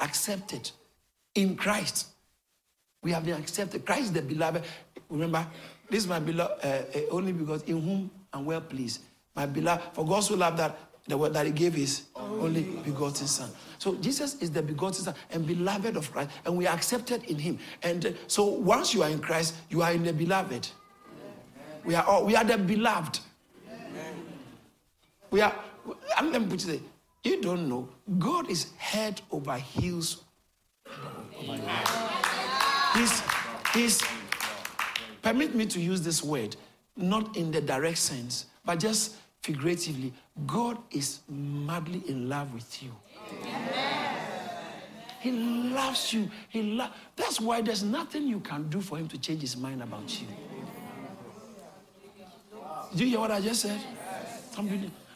[0.01, 0.71] Accepted
[1.35, 2.09] in Christ.
[3.03, 3.85] We have been accepted.
[3.85, 4.65] Christ is the beloved.
[5.11, 5.47] Remember,
[5.91, 9.03] this is my beloved, uh, uh, only because in whom I'm well pleased.
[9.35, 13.27] My beloved, for God so loved that the word that He gave His only begotten
[13.27, 13.51] Son.
[13.79, 17.39] So Jesus is the begotten Son and beloved of Christ, and we are accepted in
[17.39, 17.59] Him.
[17.83, 20.69] And uh, so once you are in Christ, you are in the beloved.
[21.85, 23.19] We are all, we are the beloved.
[25.31, 25.55] We are.
[26.17, 26.81] And let me put it.
[27.23, 27.89] You don't know.
[28.19, 30.23] God is head over heels.
[32.95, 33.23] He's,
[33.75, 34.03] he's.
[35.21, 36.55] Permit me to use this word,
[36.97, 40.11] not in the direct sense, but just figuratively,
[40.47, 42.91] God is madly in love with you.
[43.43, 43.71] Amen.
[45.21, 46.31] He loves you.
[46.49, 49.83] He lo- That's why there's nothing you can do for him to change his mind
[49.83, 50.27] about you.
[52.97, 53.81] Do you hear what I just said?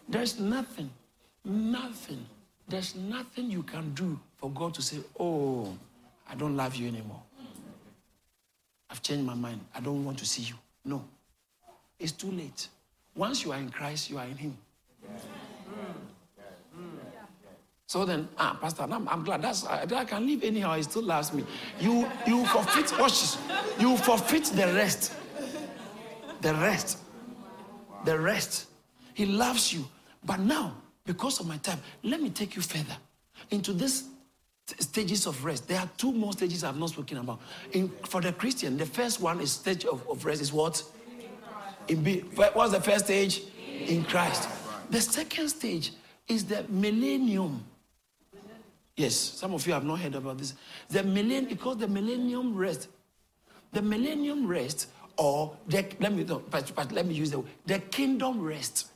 [0.08, 0.90] There's nothing,
[1.44, 2.26] nothing,
[2.68, 5.74] there's nothing you can do for God to say, Oh,
[6.28, 7.22] I don't love you anymore.
[8.90, 9.60] I've changed my mind.
[9.74, 10.54] I don't want to see you.
[10.84, 11.02] No.
[11.98, 12.68] It's too late.
[13.18, 14.56] Once you are in Christ, you are in Him.
[17.86, 20.76] So then, ah, Pastor, I'm, I'm glad that's I, I, can live anyhow.
[20.76, 21.42] He still loves me.
[21.80, 23.36] You you forfeit watch
[23.80, 25.14] You forfeit the rest.
[26.42, 26.98] The rest.
[28.04, 28.66] The rest.
[29.14, 29.84] He loves you.
[30.24, 32.96] But now, because of my time, let me take you further
[33.50, 34.04] into this
[34.78, 35.66] stages of rest.
[35.66, 37.40] There are two more stages I've not spoken about.
[37.72, 40.84] In, for the Christian, the first one is stage of, of rest is what?
[41.88, 43.42] In be, what's the first stage?
[43.86, 44.48] In Christ.
[44.90, 45.92] The second stage
[46.26, 47.64] is the millennium.
[48.96, 50.54] Yes, some of you have not heard about this.
[50.90, 52.88] The millennium, because the millennium rest,
[53.72, 57.48] the millennium rest, or the, let me but, but let me use the word.
[57.66, 58.88] the kingdom rest.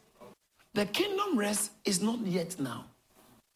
[0.75, 2.87] The kingdom rest is not yet now.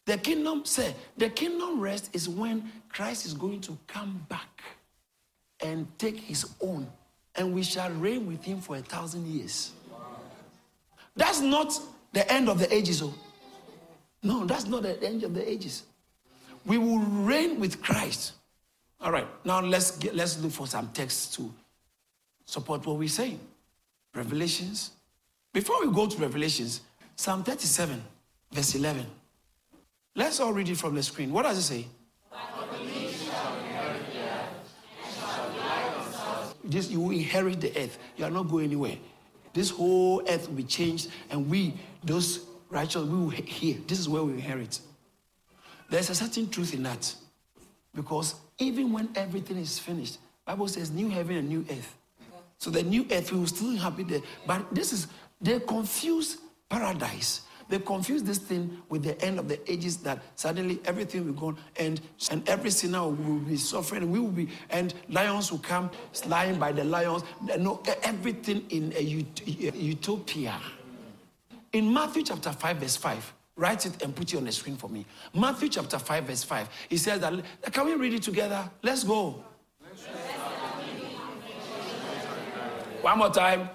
[0.05, 4.63] The kingdom say the kingdom rest is when Christ is going to come back
[5.61, 6.87] and take his own
[7.37, 9.71] and we shall reign with him for a thousand years.
[11.15, 11.79] That's not
[12.13, 13.01] the end of the ages.
[13.01, 13.13] Oh.
[14.23, 15.83] No, that's not the end of the ages.
[16.65, 18.33] We will reign with Christ.
[18.99, 21.53] All right, now let's get, let's look for some texts to
[22.45, 23.39] support what we're saying.
[24.13, 24.91] Revelations.
[25.53, 26.81] Before we go to Revelations,
[27.15, 28.03] Psalm 37,
[28.51, 29.05] verse 11.
[30.15, 31.31] Let's all read it from the screen.
[31.31, 31.85] What does it say?
[36.67, 37.97] This you will inherit the earth.
[38.17, 38.97] You are not going anywhere.
[39.53, 43.77] This whole earth will be changed, and we, those righteous, we will hear.
[43.87, 44.79] This is where we inherit.
[45.89, 47.15] There's a certain truth in that.
[47.95, 51.97] Because even when everything is finished, Bible says new heaven and new earth.
[52.59, 54.21] So the new earth we will still inhabit there.
[54.45, 55.07] But this is
[55.41, 56.37] they confuse
[56.69, 57.41] paradise.
[57.69, 61.57] They confuse this thing with the end of the ages that suddenly everything will go
[61.77, 61.99] and
[62.31, 64.09] and every sinner will be suffering.
[64.09, 65.91] We will be and lions will come
[66.25, 67.23] lying by the lions.
[67.59, 70.59] No, everything in a utopia.
[71.73, 74.89] In Matthew chapter 5, verse 5, write it and put it on the screen for
[74.89, 75.05] me.
[75.33, 76.69] Matthew chapter 5, verse 5.
[76.89, 77.33] He says that
[77.73, 78.69] can we read it together?
[78.81, 79.43] Let's go.
[83.01, 83.69] One more time.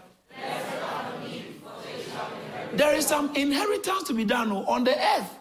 [2.75, 5.39] There is some inheritance to be done on the earth.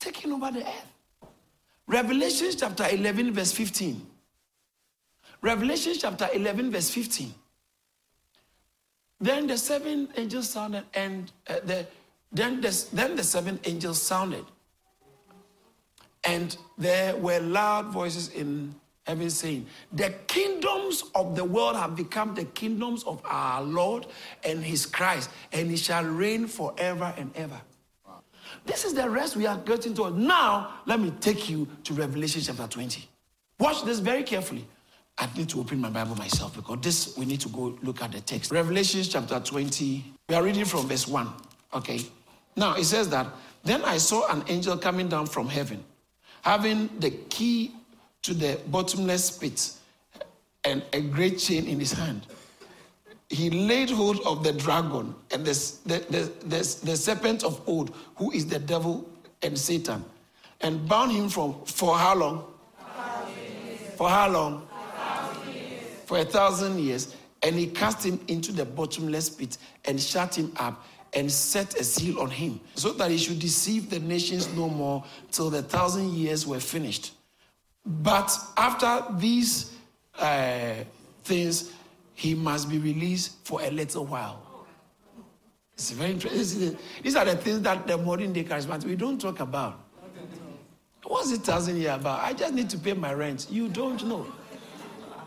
[0.00, 1.28] Taking over the earth.
[1.86, 4.06] Revelation chapter 11, verse 15.
[5.42, 7.34] Revelation chapter 11, verse 15.
[9.20, 11.86] Then the seven angels sounded, and uh, the,
[12.32, 14.44] then, the, then the seven angels sounded.
[16.24, 18.74] And there were loud voices in
[19.06, 24.06] heaven saying, The kingdoms of the world have become the kingdoms of our Lord
[24.44, 27.60] and his Christ, and he shall reign forever and ever.
[28.64, 30.10] This is the rest we are getting to.
[30.10, 33.08] Now, let me take you to Revelation chapter 20.
[33.58, 34.66] Watch this very carefully.
[35.18, 38.12] I need to open my Bible myself because this we need to go look at
[38.12, 38.50] the text.
[38.50, 40.04] Revelation chapter 20.
[40.28, 41.28] We are reading from verse 1.
[41.74, 42.00] Okay.
[42.56, 43.26] Now it says that
[43.64, 45.84] then I saw an angel coming down from heaven,
[46.42, 47.72] having the key
[48.22, 49.72] to the bottomless pit
[50.64, 52.26] and a great chain in his hand.
[53.28, 55.52] He laid hold of the dragon and the,
[55.86, 59.08] the, the, the, the serpent of old, who is the devil
[59.42, 60.04] and Satan,
[60.60, 62.44] and bound him from for how long?
[63.96, 64.68] For how long?
[66.06, 67.16] For a thousand years.
[67.42, 71.84] And he cast him into the bottomless pit and shut him up and set a
[71.84, 76.10] seal on him, so that he should deceive the nations no more till the thousand
[76.12, 77.12] years were finished.
[77.84, 79.72] But after these
[80.18, 80.74] uh,
[81.24, 81.72] things,
[82.14, 84.42] he must be released for a little while.
[85.74, 86.76] It's very interesting.
[87.02, 89.80] These are the things that the modern day charismatic we don't talk about.
[91.04, 92.20] What's it thousand year about?
[92.20, 93.48] I just need to pay my rent.
[93.50, 94.26] You don't know.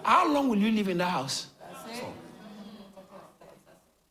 [0.04, 1.48] How long will you live in that house?
[1.94, 2.14] For?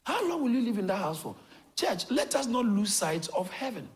[0.04, 1.34] How long will you live in that house for?
[1.76, 3.88] Church, let us not lose sight of heaven.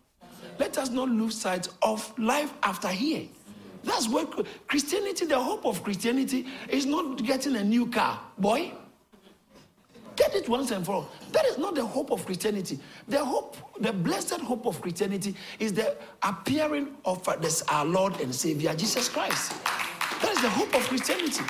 [0.58, 3.28] Let us not lose sight of life after here.
[3.88, 8.72] That's what Christianity, the hope of Christianity is not getting a new car, boy.
[10.14, 11.08] Get it once and for all.
[11.32, 12.78] That is not the hope of Christianity.
[13.08, 17.26] The hope, the blessed hope of Christianity is the appearing of
[17.68, 19.52] our Lord and Savior, Jesus Christ.
[19.64, 21.42] That is the hope of Christianity.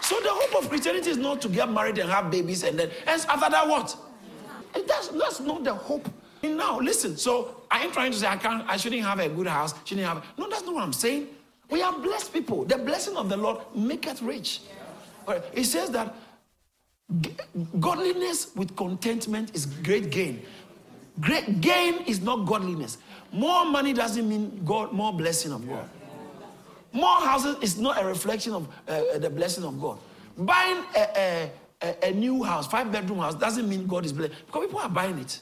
[0.00, 2.90] So the hope of Christianity is not to get married and have babies and then,
[3.06, 3.96] and after that, what?
[4.88, 6.08] That's, that's not the hope.
[6.42, 9.46] Now, listen, so I am trying to say I can't, I shouldn't have a good
[9.46, 10.24] house, shouldn't have.
[10.38, 11.28] No, that's not what I'm saying.
[11.70, 12.64] We are blessed people.
[12.64, 14.60] The blessing of the Lord maketh rich.
[15.26, 15.42] Right.
[15.52, 16.14] It says that
[17.78, 20.42] godliness with contentment is great gain.
[21.20, 22.98] Great gain is not godliness.
[23.32, 25.88] More money doesn't mean God, more blessing of God.
[26.92, 29.98] More houses is not a reflection of uh, the blessing of God.
[30.36, 31.50] Buying a,
[31.82, 34.88] a, a, new house, five bedroom house, doesn't mean God is blessed because people are
[34.88, 35.40] buying it.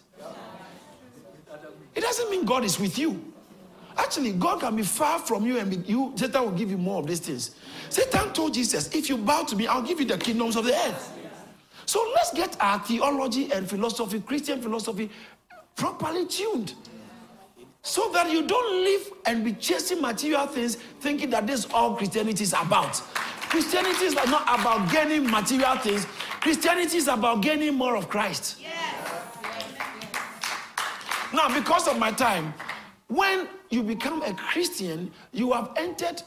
[1.94, 3.27] It doesn't mean God is with you.
[3.98, 7.00] Actually, God can be far from you and be, you, Satan will give you more
[7.00, 7.56] of these things.
[7.90, 10.74] Satan told Jesus, if you bow to me, I'll give you the kingdoms of the
[10.74, 11.18] earth.
[11.84, 15.10] So let's get our theology and philosophy, Christian philosophy,
[15.75, 16.75] properly tuned.
[17.83, 21.96] So that you don't live and be chasing material things thinking that this is all
[21.96, 22.96] Christianity is about.
[23.48, 26.04] Christianity is not about gaining material things.
[26.40, 28.58] Christianity is about gaining more of Christ.
[31.33, 32.54] Now, because of my time,
[33.08, 36.23] when you become a Christian, you have entered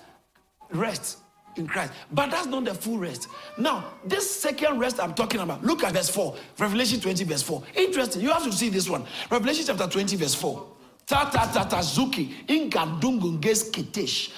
[0.71, 1.19] rest
[1.55, 1.91] in Christ.
[2.11, 3.27] But that's not the full rest.
[3.57, 7.63] Now, this second rest I'm talking about, look at verse 4, Revelation 20, verse 4.
[7.75, 8.21] Interesting.
[8.21, 9.05] You have to see this one.
[9.29, 10.67] Revelation chapter 20, verse 4.
[11.07, 14.31] Ta ta ta ta zuki ingadungunges kitesh.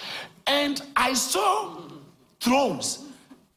[0.48, 1.82] And I saw
[2.40, 3.06] thrones,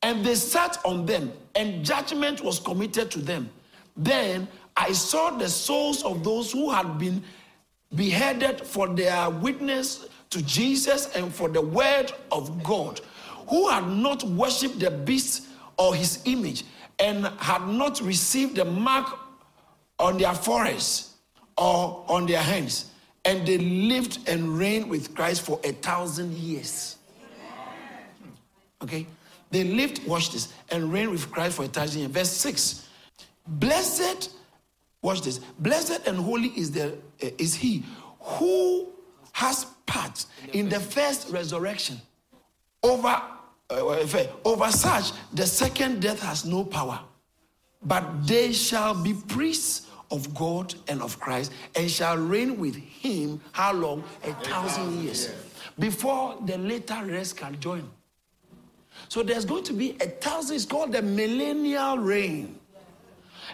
[0.02, 3.48] and they sat on them, and judgment was committed to them.
[3.96, 7.24] Then I saw the souls of those who had been
[7.96, 13.00] beheaded for their witness to Jesus and for the word of God,
[13.48, 16.64] who had not worshipped the beast or his image
[16.98, 19.18] and had not received the mark
[19.98, 21.14] on their foreheads
[21.56, 22.90] or on their hands.
[23.24, 26.96] And they lived and reigned with Christ for a thousand years.
[28.22, 28.84] Hmm.
[28.84, 29.06] Okay?
[29.50, 32.12] They lived, watch this, and reigned with Christ for a thousand years.
[32.12, 32.88] Verse 6.
[33.46, 34.30] Blessed,
[35.06, 36.92] watch this, blessed and holy is, the,
[37.22, 37.84] uh, is he
[38.18, 38.88] who
[39.32, 42.00] has part in the first resurrection.
[42.82, 43.22] Over,
[43.70, 46.98] uh, over such, the second death has no power.
[47.84, 53.40] But they shall be priests of God and of Christ and shall reign with him
[53.52, 54.02] how long?
[54.24, 55.30] A thousand years.
[55.78, 57.88] Before the later rest can join.
[59.08, 62.58] So there's going to be a thousand, it's called the millennial reign.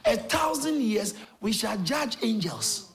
[0.04, 2.92] A thousand years, we shall judge angels.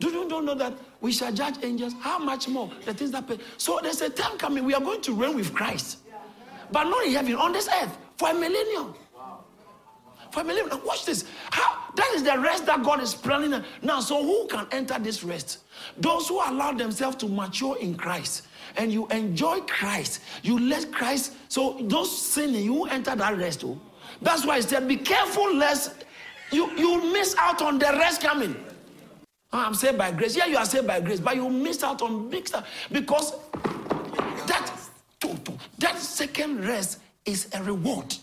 [0.00, 1.94] Do you don't know that we shall judge angels?
[2.00, 2.70] How much more?
[2.84, 3.38] The things that pay.
[3.56, 5.98] So there's a time coming, we are going to reign with Christ.
[6.72, 8.94] But not in heaven, on this earth, for a millennium.
[10.32, 10.80] For a millennium.
[10.84, 11.24] Watch this.
[11.50, 13.62] How that is the rest that God is planning.
[13.82, 15.58] Now, so who can enter this rest?
[15.98, 18.46] Those who allow themselves to mature in Christ
[18.76, 21.34] and you enjoy Christ, you let Christ.
[21.48, 23.64] So those sinning, you enter that rest.
[23.64, 23.78] Oh.
[24.22, 26.04] That's why he said, be careful lest
[26.50, 28.54] you, you miss out on the rest coming.
[29.52, 30.36] Ah, I'm saved by grace.
[30.36, 33.34] Yeah, you are saved by grace, but you miss out on big stuff because
[34.46, 34.70] that
[35.78, 38.14] that second rest is a reward.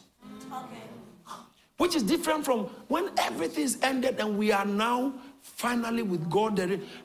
[1.78, 6.58] Which is different from when everything is ended and we are now finally with God.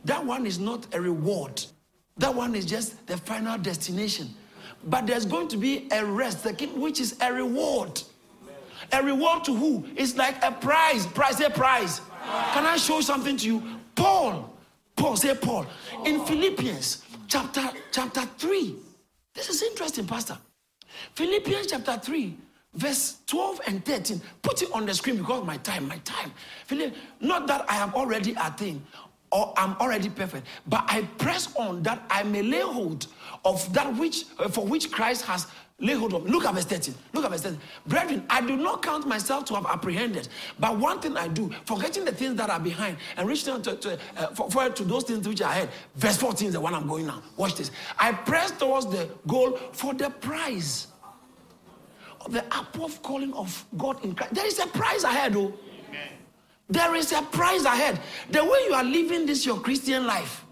[0.04, 1.64] That one is not a reward.
[2.16, 4.30] That one is just the final destination.
[4.84, 6.44] But there's going to be a rest,
[6.76, 8.02] which is a reward.
[8.92, 9.86] A reward to who?
[9.96, 11.06] It's like a prize.
[11.06, 12.00] Prize, a prize.
[12.52, 13.62] Can I show something to you?
[13.94, 14.54] Paul,
[14.96, 15.66] Paul, say Paul,
[16.04, 18.76] in Philippians chapter, chapter 3.
[19.34, 20.38] This is interesting, Pastor.
[21.14, 22.36] Philippians chapter 3,
[22.74, 24.20] verse 12 and 13.
[24.42, 26.32] Put it on the screen because my time, my time.
[26.66, 28.82] Philip, not that I have already attained
[29.32, 33.08] or I'm already perfect, but I press on that I may lay hold
[33.44, 35.48] of that which uh, for which Christ has
[35.80, 36.30] Lay hold of me.
[36.30, 36.94] Look at verse 13.
[37.12, 37.58] Look at verse 13.
[37.86, 42.04] Brethren, I do not count myself to have apprehended, but one thing I do, forgetting
[42.04, 45.26] the things that are behind and reaching to, to, uh, for, for, to those things
[45.26, 45.70] which are ahead.
[45.96, 47.22] Verse 14 is the one I'm going now.
[47.36, 47.72] Watch this.
[47.98, 50.86] I press towards the goal for the prize
[52.20, 54.32] of the upward calling of God in Christ.
[54.34, 55.52] There is a prize ahead, oh.
[55.88, 56.08] Amen.
[56.68, 58.00] There is a prize ahead.
[58.30, 60.43] The way you are living this your Christian life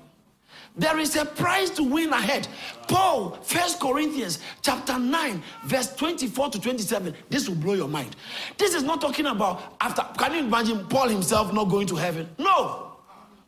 [0.76, 2.48] there is a prize to win ahead.
[2.88, 7.14] Paul, First Corinthians chapter 9, verse 24 to 27.
[7.28, 8.16] This will blow your mind.
[8.56, 10.02] This is not talking about after.
[10.18, 12.28] Can you imagine Paul himself not going to heaven?
[12.38, 12.88] No.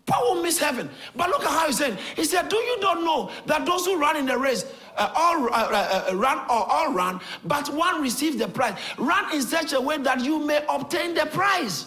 [0.06, 0.90] Paul will miss heaven.
[1.16, 1.98] But look at how he said.
[2.14, 4.66] He said, Do you not know that those who run in the race
[4.96, 8.78] uh, all uh, uh, uh, run or all run, but one receives the prize?
[8.98, 11.86] Run in such a way that you may obtain the prize.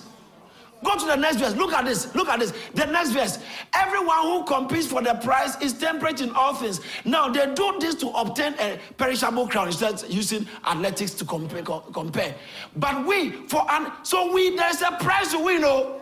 [0.83, 1.55] Go to the next verse.
[1.55, 2.13] Look at this.
[2.13, 2.53] Look at this.
[2.73, 3.39] The next verse.
[3.73, 6.81] Everyone who competes for the prize is temperate in all things.
[7.03, 11.63] Now, they do this to obtain a perishable crown instead using athletics to compare.
[11.63, 12.35] compare.
[12.75, 16.01] But we, for an, so we, there's a prize to win, oh.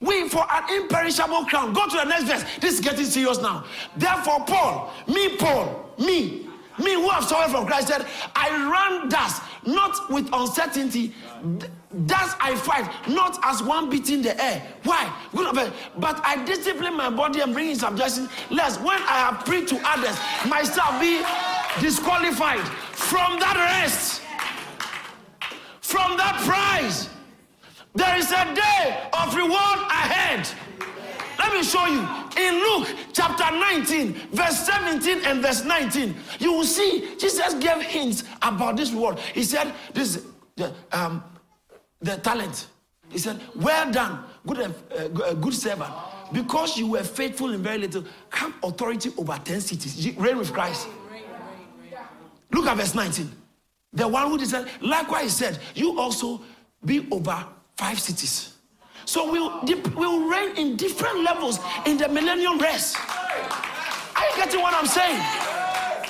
[0.00, 1.72] We, for an imperishable crown.
[1.72, 2.44] Go to the next verse.
[2.60, 3.64] This is getting serious now.
[3.96, 9.40] Therefore, Paul, me, Paul, me, me who have suffered from Christ said, I run thus,
[9.64, 11.14] not with uncertainty.
[11.42, 14.62] Thus I fight, not as one beating the air.
[14.84, 15.12] Why?
[15.32, 19.80] But I discipline my body and bring in subjection, lest when I have preached to
[19.84, 20.16] others,
[20.48, 21.22] myself be
[21.80, 24.22] disqualified from that rest,
[25.80, 27.08] from that prize.
[27.94, 30.48] There is a day of reward ahead.
[31.38, 32.08] Let me show you.
[32.38, 38.24] In Luke chapter 19, verse 17 and verse 19, you will see Jesus gave hints
[38.40, 39.18] about this word.
[39.34, 40.24] He said, This
[40.92, 41.22] um,
[42.02, 42.66] the talent.
[43.08, 45.92] He said, Well done, good, uh, uh, good servant.
[46.32, 50.16] Because you were faithful in very little, have authority over 10 cities.
[50.16, 50.88] Reign with Christ.
[52.50, 53.30] Look at verse 19.
[53.94, 56.40] The one who said, likewise said, You also
[56.84, 57.46] be over
[57.76, 58.54] five cities.
[59.04, 59.62] So we'll,
[59.94, 62.96] we'll reign in different levels in the millennium rest.
[62.96, 65.20] Are you getting what I'm saying?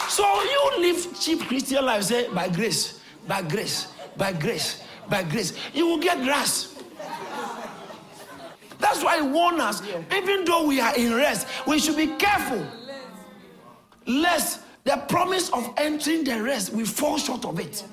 [0.09, 4.83] So you live cheap Christian life, say, by grace, by grace, by grace,
[5.13, 5.53] by grace.
[5.75, 6.75] You will get grass.
[8.79, 9.81] That's why he warned us,
[10.13, 12.67] even though we are in rest, we should be careful.
[14.07, 17.85] Lest the promise of entering the rest, we fall short of it.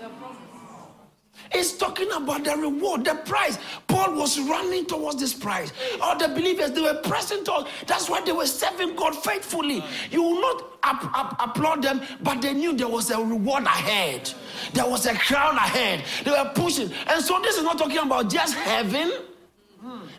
[1.52, 3.58] It's talking about the reward, the prize.
[3.88, 5.74] Paul was running towards this prize.
[6.02, 7.70] All the believers, they were pressing towards.
[7.88, 9.84] That's why they were serving God faithfully.
[10.12, 14.32] You will not ap- ap- applaud them, but they knew there was a reward ahead.
[14.74, 16.04] There was a crown ahead.
[16.24, 16.91] They were pushing.
[17.08, 19.12] And so this is not talking about just heaven.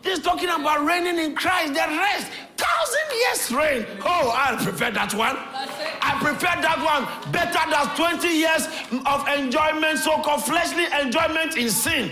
[0.01, 2.31] This is talking about reigning in Christ, the rest.
[2.57, 3.85] Thousand years reign.
[4.03, 5.37] Oh, I'll prefer that one.
[6.01, 8.67] I prefer that one better than 20 years
[9.05, 12.11] of enjoyment, so called fleshly enjoyment in sin.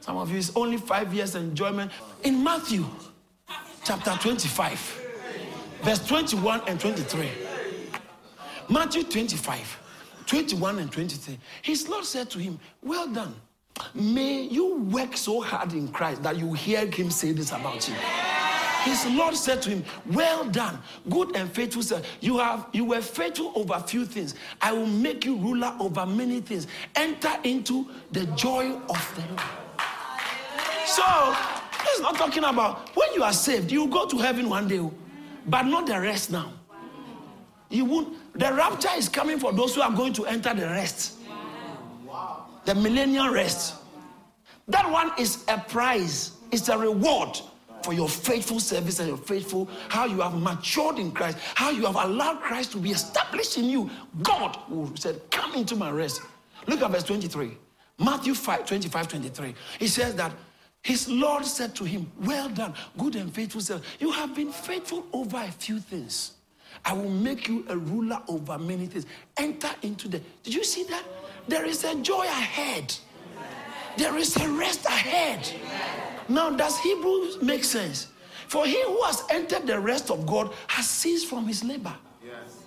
[0.00, 1.90] Some of you, it's only five years enjoyment.
[2.24, 2.84] In Matthew
[3.84, 5.02] chapter 25,
[5.82, 7.30] verse 21 and 23.
[8.68, 9.80] Matthew 25,
[10.26, 11.38] 21 and 23.
[11.62, 13.34] His Lord said to him, Well done.
[13.94, 17.94] May you work so hard in Christ that you hear him say this about you.
[18.84, 20.78] His Lord said to him, Well done,
[21.08, 22.02] good and faithful son.
[22.20, 24.34] You have you were faithful over few things.
[24.60, 26.66] I will make you ruler over many things.
[26.94, 29.40] Enter into the joy of the Lord.
[30.84, 31.02] So
[31.86, 34.86] he's not talking about when you are saved, you go to heaven one day,
[35.46, 36.52] but not the rest now.
[37.70, 41.14] You won't the rapture is coming for those who are going to enter the rest.
[42.66, 43.76] The millennial rest.
[44.68, 47.40] That one is a prize, it's a reward
[47.84, 51.84] for your faithful service and your faithful, how you have matured in Christ, how you
[51.84, 53.90] have allowed Christ to be established in you.
[54.22, 56.22] God who said, Come into my rest.
[56.66, 57.58] Look at verse 23.
[57.98, 59.54] Matthew 5, 25, 23.
[59.78, 60.32] He says that
[60.82, 63.86] his Lord said to him, Well done, good and faithful servant.
[64.00, 66.32] You have been faithful over a few things.
[66.84, 69.06] I will make you a ruler over many things.
[69.36, 70.20] Enter into the.
[70.42, 71.04] Did you see that?
[71.46, 72.94] There is a joy ahead.
[73.96, 75.48] There is a rest ahead.
[76.28, 78.08] Now, does Hebrews make sense?
[78.48, 81.94] For he who has entered the rest of God has ceased from his labor.
[82.24, 82.62] Yes.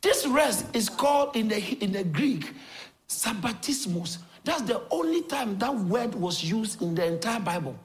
[0.00, 2.52] This rest is called in the, in the Greek
[3.08, 4.18] sabbatismos.
[4.44, 7.78] That's the only time that word was used in the entire Bible.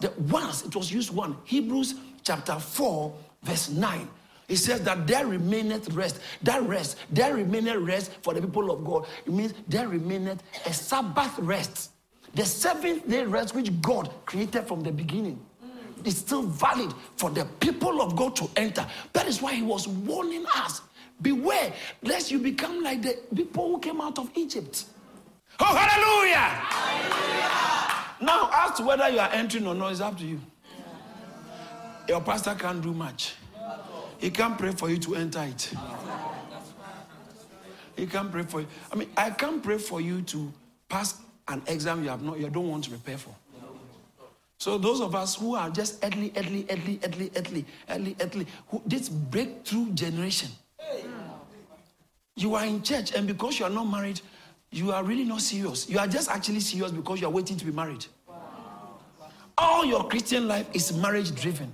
[0.00, 1.36] The, once it was used one.
[1.44, 4.08] Hebrews chapter 4, verse 9.
[4.48, 6.20] It says that there remaineth rest.
[6.42, 9.06] That rest, there remaineth rest for the people of God.
[9.24, 11.92] It means there remaineth a Sabbath rest.
[12.34, 15.38] The seventh day rest which God created from the beginning
[16.04, 18.86] is still valid for the people of God to enter.
[19.12, 20.82] That is why He was warning us
[21.22, 21.72] beware
[22.02, 24.84] lest you become like the people who came out of Egypt.
[25.60, 26.36] Oh, hallelujah!
[26.36, 28.04] hallelujah.
[28.20, 30.40] Now, as to whether you are entering or not, it's up to you.
[32.08, 33.34] Your pastor can't do much.
[34.18, 35.72] He can't pray for you to enter it.
[37.96, 38.66] He can't pray for you.
[38.92, 40.52] I mean, I can't pray for you to
[40.88, 43.34] pass an exam you have not, you don't want to prepare for.
[44.58, 48.80] So those of us who are just early, early, early, early, early, early, early, who,
[48.86, 50.50] this breakthrough generation.
[52.36, 54.20] You are in church, and because you are not married,
[54.70, 55.88] you are really not serious.
[55.88, 58.06] You are just actually serious because you are waiting to be married.
[59.56, 61.72] All your Christian life is marriage driven,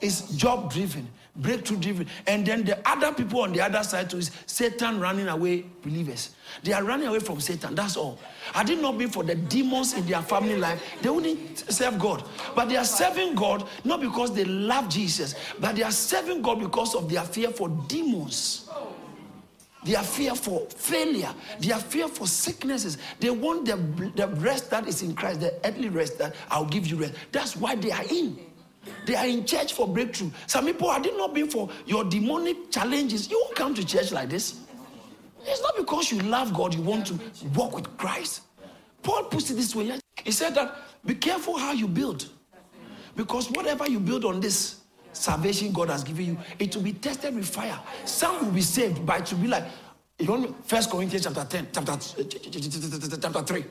[0.00, 2.06] it's job driven, breakthrough driven.
[2.26, 6.34] And then the other people on the other side too is Satan running away believers.
[6.62, 7.74] They are running away from Satan.
[7.74, 8.18] That's all.
[8.52, 12.24] Had it not been for the demons in their family life, they wouldn't serve God.
[12.54, 16.60] But they are serving God not because they love Jesus, but they are serving God
[16.60, 18.70] because of their fear for demons.
[19.84, 22.96] Their fear for failure, their fear for sicknesses.
[23.20, 23.76] They want the,
[24.16, 27.12] the rest that is in Christ, the earthly rest that I'll give you rest.
[27.32, 28.38] That's why they are in.
[29.06, 30.30] They are in church for breakthrough.
[30.46, 34.12] Some people, had it not been for your demonic challenges, you won't come to church
[34.12, 34.60] like this.
[35.46, 37.18] It's not because you love God, you want to
[37.54, 38.42] walk with Christ.
[39.02, 39.98] Paul puts it this way.
[40.24, 42.28] He said that be careful how you build.
[43.14, 44.80] Because whatever you build on this
[45.12, 47.78] salvation God has given you, it will be tested with fire.
[48.04, 49.64] Some will be saved, but it will be like
[50.18, 53.64] you know, First Corinthians chapter 10, chapter, uh, chapter 3.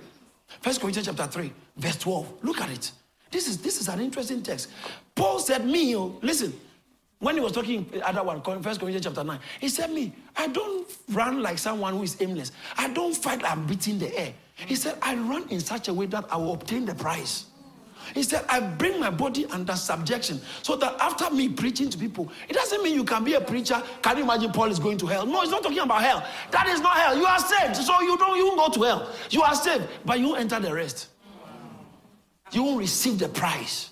[0.61, 2.34] First Corinthians chapter 3, verse 12.
[2.43, 2.91] Look at it.
[3.32, 4.70] This is this is an interesting text.
[5.16, 6.53] Paul said, Me, oh, listen,
[7.20, 10.47] when he was talking uh, other one, First Corinthians chapter 9, he said, Me, I
[10.47, 12.51] don't run like someone who is aimless.
[12.78, 14.34] I don't fight like beating the air.
[14.55, 17.45] He said, I run in such a way that I will obtain the prize.
[18.14, 22.30] He said, I bring my body under subjection so that after me preaching to people,
[22.49, 23.82] it doesn't mean you can be a preacher.
[24.01, 25.26] Can you imagine Paul is going to hell?
[25.26, 26.28] No, he's not talking about hell.
[26.51, 27.18] That is not hell.
[27.18, 27.78] You are saved.
[27.78, 29.09] So you don't won't go to hell.
[29.30, 31.07] You are saved, but you enter the rest.
[32.53, 33.89] You won't receive the prize.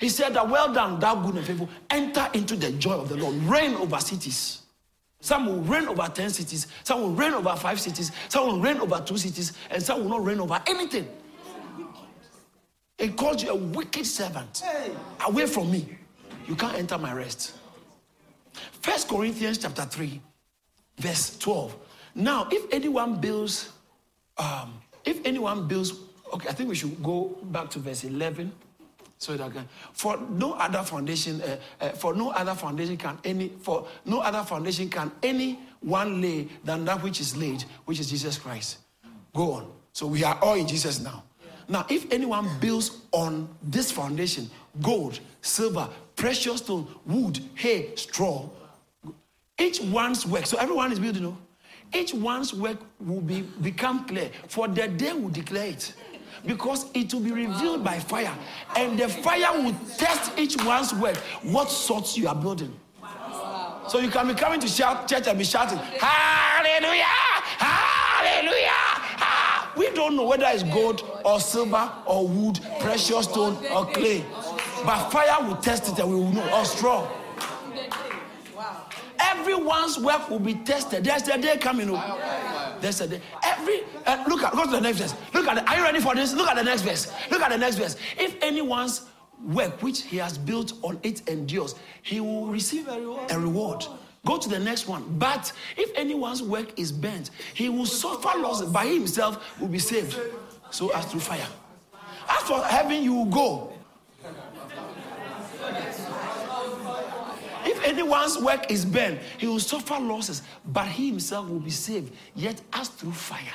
[0.00, 1.68] He said that well done, thou good and faithful.
[1.90, 3.34] Enter into the joy of the Lord.
[3.36, 4.62] Reign over cities.
[5.20, 8.76] Some will reign over 10 cities, some will reign over five cities, some will reign
[8.76, 11.08] over two cities, and some will not reign over anything.
[12.98, 14.62] He calls you a wicked servant.
[15.26, 15.96] Away from me.
[16.46, 17.54] You can't enter my rest.
[18.82, 20.20] First Corinthians chapter 3,
[20.98, 21.74] verse 12.
[22.14, 23.70] Now, if anyone builds,
[24.36, 24.74] um,
[25.06, 25.94] if anyone builds,
[26.34, 28.52] okay, I think we should go back to verse 11.
[29.16, 33.48] So that can, for no other foundation, uh, uh, for no other foundation can any,
[33.60, 38.10] for no other foundation can any one lay than that which is laid, which is
[38.10, 38.78] Jesus Christ.
[39.32, 39.72] Go on.
[39.92, 41.22] So we are all in Jesus now.
[41.68, 44.50] Now, if anyone builds on this foundation,
[44.82, 48.48] gold, silver, precious stone, wood, hay, straw,
[49.58, 50.46] each one's work.
[50.46, 51.22] So everyone is building.
[51.22, 51.38] You know,
[51.94, 54.30] each one's work will be become clear.
[54.48, 55.94] For the day will declare it
[56.46, 58.34] because it will be revealed by fire,
[58.76, 62.74] and the fire will test each one's work, what sorts you are building.
[63.88, 67.04] So you can be coming to shout, church and be shouting, Hallelujah!
[67.58, 68.68] Hallelujah!
[68.70, 74.24] Ah, we don't know whether it's gold or silver or wood, precious stone or clay.
[74.84, 77.06] But fire will test it and we will know, or straw.
[79.18, 81.04] Everyone's work will be tested.
[81.04, 81.90] There's a day coming.
[81.90, 82.63] Oh.
[82.84, 83.20] A.
[83.44, 85.14] Every uh, look at go to the next verse.
[85.32, 85.56] Look at.
[85.56, 86.34] The, are you ready for this?
[86.34, 87.12] Look at the next verse.
[87.30, 87.96] Look at the next verse.
[88.18, 89.02] If anyone's
[89.42, 93.32] work which he has built on it endures, he will receive a reward.
[93.32, 93.86] A reward.
[94.26, 95.04] Go to the next one.
[95.18, 98.62] But if anyone's work is burnt, he will suffer loss.
[98.62, 100.18] By himself will be saved.
[100.70, 101.46] So as through fire.
[102.28, 103.73] As for heaven, you will go.
[107.84, 112.60] Anyone's work is burned, he will suffer losses, but he himself will be saved, yet
[112.72, 113.52] as through fire.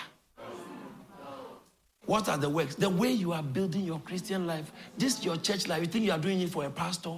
[2.06, 2.74] What are the works?
[2.76, 5.82] The way you are building your Christian life, this your church life.
[5.82, 7.18] You think you are doing it for a pastor?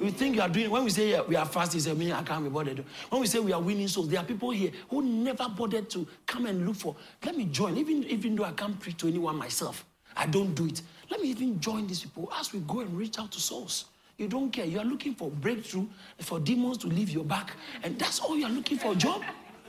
[0.00, 2.42] You think you are doing when we say we are fasting, say me, I can't
[2.42, 2.84] be bothered.
[3.08, 6.06] When we say we are winning souls, there are people here who never bothered to
[6.26, 6.96] come and look for.
[7.24, 9.84] Let me join, even even though I can't preach to anyone myself,
[10.16, 10.82] I don't do it.
[11.10, 13.86] Let me even join these people as we go and reach out to souls.
[14.18, 14.64] You don't care.
[14.64, 15.86] You are looking for breakthrough,
[16.20, 17.52] for demons to leave your back.
[17.82, 19.22] And that's all you are looking for job,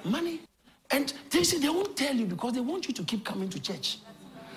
[0.04, 0.42] money.
[0.92, 3.60] And they say they won't tell you because they want you to keep coming to
[3.60, 4.00] church.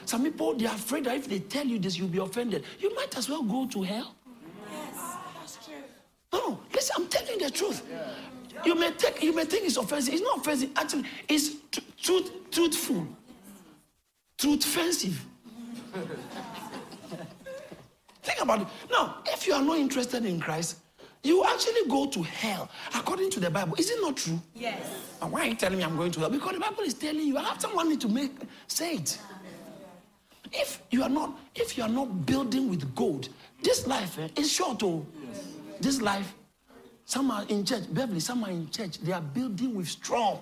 [0.05, 2.64] Some people, they are afraid that if they tell you this, you'll be offended.
[2.78, 4.14] You might as well go to hell.
[4.70, 5.74] Yes, that's true.
[6.32, 7.82] No, listen, I'm telling you the truth.
[8.64, 10.14] You may, take, you may think it's offensive.
[10.14, 10.70] It's not offensive.
[10.76, 11.57] Actually, it's
[12.01, 13.07] truth, truthful.
[14.39, 15.24] Truth offensive.
[18.27, 18.66] Think about it.
[18.91, 20.79] Now, if you are not interested in Christ,
[21.22, 23.77] you actually go to hell according to the Bible.
[23.77, 24.41] Is it not true?
[24.53, 24.83] Yes.
[25.22, 26.31] And why are you telling me I'm going to hell?
[26.31, 27.39] Because the Bible is telling you.
[27.39, 28.33] I have someone need to make
[28.66, 29.16] say it.
[30.53, 33.29] If you are not, if you are not building with gold,
[33.62, 34.83] this life eh, is short.
[34.83, 35.45] Oh, yes.
[35.81, 36.35] this life.
[37.05, 38.18] Some are in church, Beverly.
[38.18, 38.99] Some are in church.
[38.99, 40.41] They are building with straw.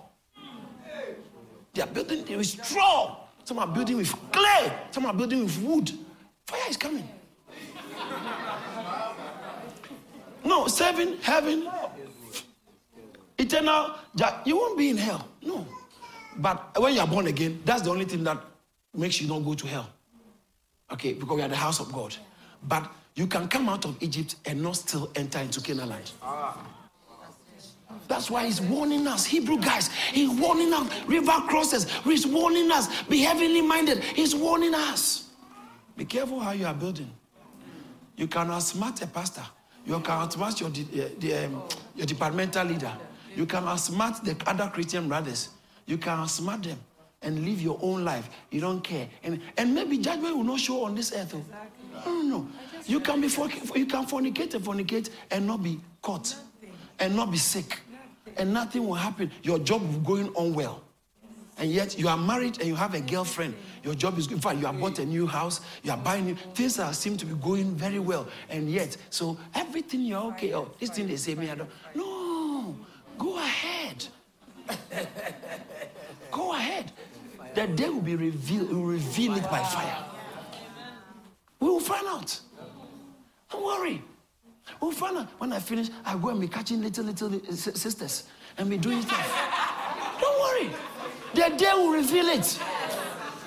[1.74, 3.16] They are building with straw.
[3.44, 4.72] Some are building with clay.
[4.90, 5.92] Some are building with wood.
[6.46, 7.06] Fire is coming.
[10.44, 11.68] No, serving, heaven,
[13.38, 13.96] eternal,
[14.44, 15.28] you won't be in hell.
[15.42, 15.66] No.
[16.36, 18.38] But when you are born again, that's the only thing that
[18.94, 19.88] makes you not go to hell.
[20.92, 22.14] Okay, because we are the house of God.
[22.68, 26.12] But you can come out of Egypt and not still enter into Canaan land.
[28.06, 29.88] That's why he's warning us, Hebrew guys.
[30.12, 31.90] He's warning us, river crosses.
[32.04, 34.04] He's warning us, be heavenly minded.
[34.04, 35.30] He's warning us.
[35.96, 37.10] Be careful how you are building.
[38.16, 39.44] You can outsmart a pastor.
[39.86, 41.62] You can outsmart your, uh, the, um,
[41.94, 42.92] your departmental leader.
[43.36, 45.50] You can outsmart the other Christian brothers.
[45.86, 46.78] You can outsmart them
[47.22, 48.28] and live your own life.
[48.50, 49.08] You don't care.
[49.22, 51.34] And, and maybe judgment will not show on this earth.
[51.34, 51.42] Oh.
[52.06, 52.48] No, no, no.
[52.86, 56.34] You can be you can fornicate and fornicate and not be caught
[56.98, 57.80] and not be sick.
[58.36, 59.30] And nothing will happen.
[59.42, 60.83] Your job will going on well.
[61.56, 63.54] And yet you are married and you have a girlfriend.
[63.82, 64.36] Your job is good.
[64.36, 67.16] In fact, you have bought a new house, you are buying new things that seem
[67.16, 68.26] to be going very well.
[68.48, 70.54] And yet, so everything you're okay.
[70.54, 71.70] Oh, this thing they say me, I don't.
[71.94, 72.76] No,
[73.18, 74.06] go ahead.
[76.30, 76.90] go ahead.
[77.54, 80.04] The day will be revealed, will reveal it by fire.
[81.60, 82.40] We will find out.
[83.50, 84.02] Don't worry.
[84.80, 85.28] We'll find out.
[85.38, 88.24] When I finish, I go and be catching little, little sisters
[88.58, 90.18] and be doing stuff.
[90.20, 90.70] Don't worry.
[91.34, 92.60] The day will reveal it.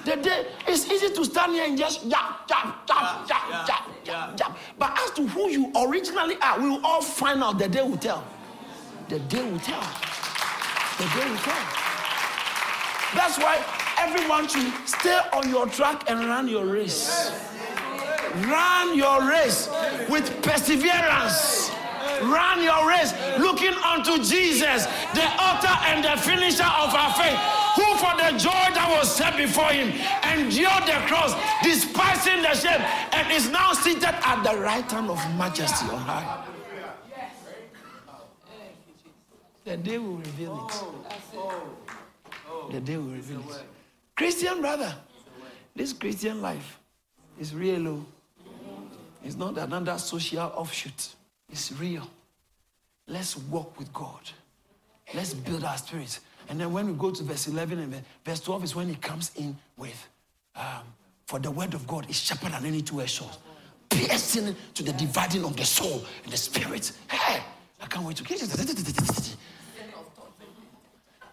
[0.04, 4.38] The day it's easy to stand here and just jump, jump, jump, jump, jump, jump,
[4.38, 4.58] jump.
[4.78, 7.60] But as to who you originally are, we will all find out.
[7.60, 8.26] The day will tell.
[9.08, 9.82] The day will tell.
[10.98, 11.66] The day will tell.
[13.16, 13.64] That's why
[13.98, 17.32] everyone should stay on your track and run your race.
[18.48, 19.70] Run your race
[20.10, 21.72] with perseverance.
[22.22, 27.86] Run your race looking unto Jesus, the author and the finisher of our faith who
[28.02, 29.90] for the joy that was set before him
[30.34, 32.82] endured the cross, despising the shame,
[33.14, 36.44] and is now seated at the right hand of majesty on high.
[39.64, 40.74] The day will reveal it.
[42.72, 43.64] The day will reveal it.
[44.16, 44.96] Christian brother,
[45.76, 46.80] this Christian life
[47.40, 47.88] is real.
[47.88, 48.06] oh.
[49.24, 51.16] It's not another social offshoot.
[51.52, 52.10] It's real.
[53.08, 54.22] Let's walk with God.
[55.14, 56.22] Let's build our spirits.
[56.50, 59.32] And then when we go to verse 11 and verse 12 is when he comes
[59.36, 60.08] in with,
[60.56, 60.84] um,
[61.26, 63.36] for the word of God is sharper than any two-edged sword,
[63.89, 66.91] piercing to the dividing of the soul and the spirit.
[67.10, 67.41] Hey,
[67.82, 68.39] I can't wait to get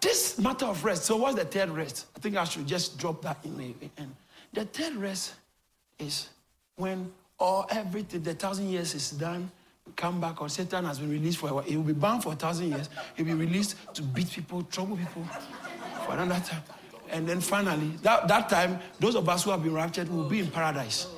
[0.00, 1.04] This matter of rest.
[1.04, 2.06] So what's the third rest?
[2.16, 4.14] I think I should just drop that in the end.
[4.52, 5.34] The third rest
[5.98, 6.28] is
[6.76, 9.50] when all everything, the thousand years is done,
[9.96, 11.64] come back, or Satan has been released for a while.
[11.64, 12.88] He will be bound for a thousand years.
[13.16, 15.24] He'll be released to beat people, trouble people
[16.04, 16.62] for another time.
[17.10, 20.40] And then finally, that, that time, those of us who have been raptured will be
[20.40, 21.08] in paradise.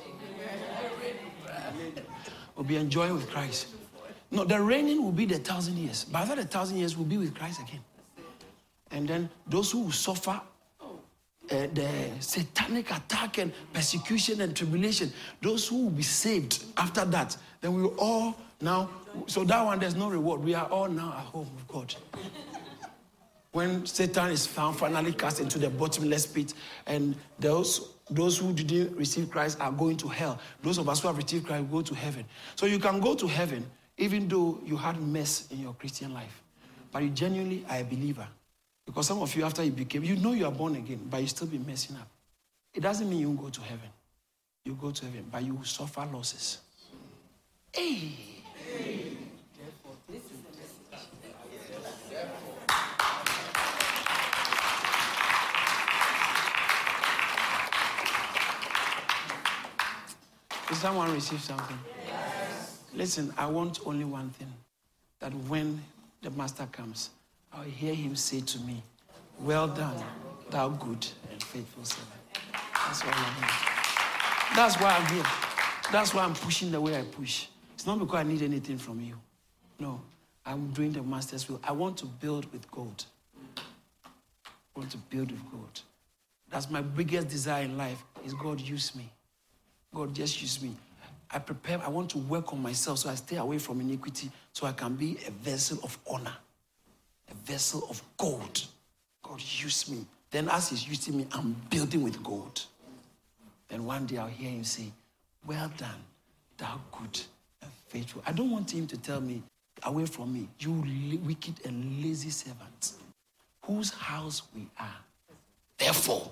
[2.55, 3.67] We'll be enjoying with Christ.
[4.31, 6.03] No, the reigning will be the thousand years.
[6.03, 7.79] By that, the thousand years we'll be with Christ again.
[8.91, 10.41] And then those who will suffer
[10.81, 10.87] uh,
[11.49, 11.89] the
[12.19, 17.83] satanic attack and persecution and tribulation, those who will be saved after that, then we
[17.83, 18.89] will all now,
[19.27, 20.41] so that one there's no reward.
[20.41, 21.95] We are all now at home with God.
[23.51, 26.53] when Satan is found finally cast into the bottomless pit,
[26.85, 30.39] and those those who didn't receive Christ are going to hell.
[30.63, 32.25] Those of us who have received Christ go to heaven.
[32.55, 33.65] So you can go to heaven
[33.97, 36.41] even though you had mess in your Christian life,
[36.91, 38.27] but you genuinely are a believer.
[38.85, 41.27] Because some of you, after you became, you know you are born again, but you
[41.27, 42.07] still be messing up.
[42.73, 43.89] It doesn't mean you go to heaven.
[44.63, 46.59] You go to heaven, but you will suffer losses.
[47.73, 48.36] Hey.
[60.67, 61.79] Did someone receive something?
[62.05, 62.81] Yes.
[62.93, 64.53] Listen, I want only one thing
[65.19, 65.81] that when
[66.21, 67.09] the master comes,
[67.53, 68.83] I'll hear him say to me,
[69.39, 70.03] Well done,
[70.49, 72.11] thou good and faithful servant.
[72.53, 74.55] That's all I want.
[74.55, 75.25] That's why I'm here.
[75.91, 77.47] That's why I'm pushing the way I push.
[77.77, 79.13] It's not because I need anything from you.
[79.79, 80.01] No,
[80.43, 81.59] I'm doing the master's will.
[81.63, 83.03] I want to build with God.
[83.55, 85.79] I want to build with God.
[86.49, 89.07] That's my biggest desire in life is God use me.
[89.93, 90.75] God just use me.
[91.29, 94.65] I prepare, I want to work on myself so I stay away from iniquity so
[94.65, 96.35] I can be a vessel of honor,
[97.29, 98.65] a vessel of gold.
[99.21, 100.03] God use me.
[100.31, 102.59] Then as he's using me, I'm building with gold.
[103.67, 104.91] Then one day I'll hear him say,
[105.45, 106.01] well done,
[106.57, 107.21] thou good
[107.97, 108.21] faithful.
[108.27, 109.41] I don't want him to tell me,
[109.83, 110.71] away from me, you
[111.25, 112.93] wicked and lazy servant,
[113.61, 114.99] whose house we are.
[115.77, 116.31] Therefore,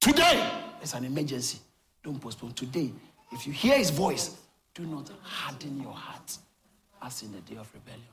[0.00, 0.50] today,
[0.80, 1.58] it's an emergency.
[2.02, 2.52] Don't postpone.
[2.52, 2.90] Today,
[3.32, 4.36] if you hear his voice,
[4.74, 6.38] do not harden your heart
[7.02, 8.08] as in the day of rebellion.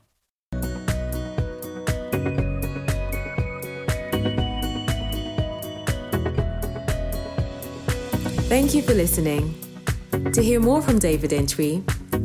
[8.48, 9.71] Thank you for listening.
[10.12, 11.82] To hear more from David Antwi,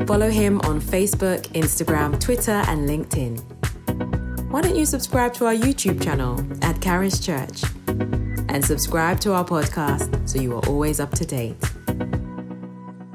[0.08, 3.42] follow him on Facebook, Instagram, Twitter, and LinkedIn.
[4.52, 9.44] Why don't you subscribe to our YouTube channel at Charis Church and subscribe to our
[9.44, 11.58] podcast so you are always up to date?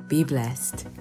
[0.09, 0.92] Be blessed.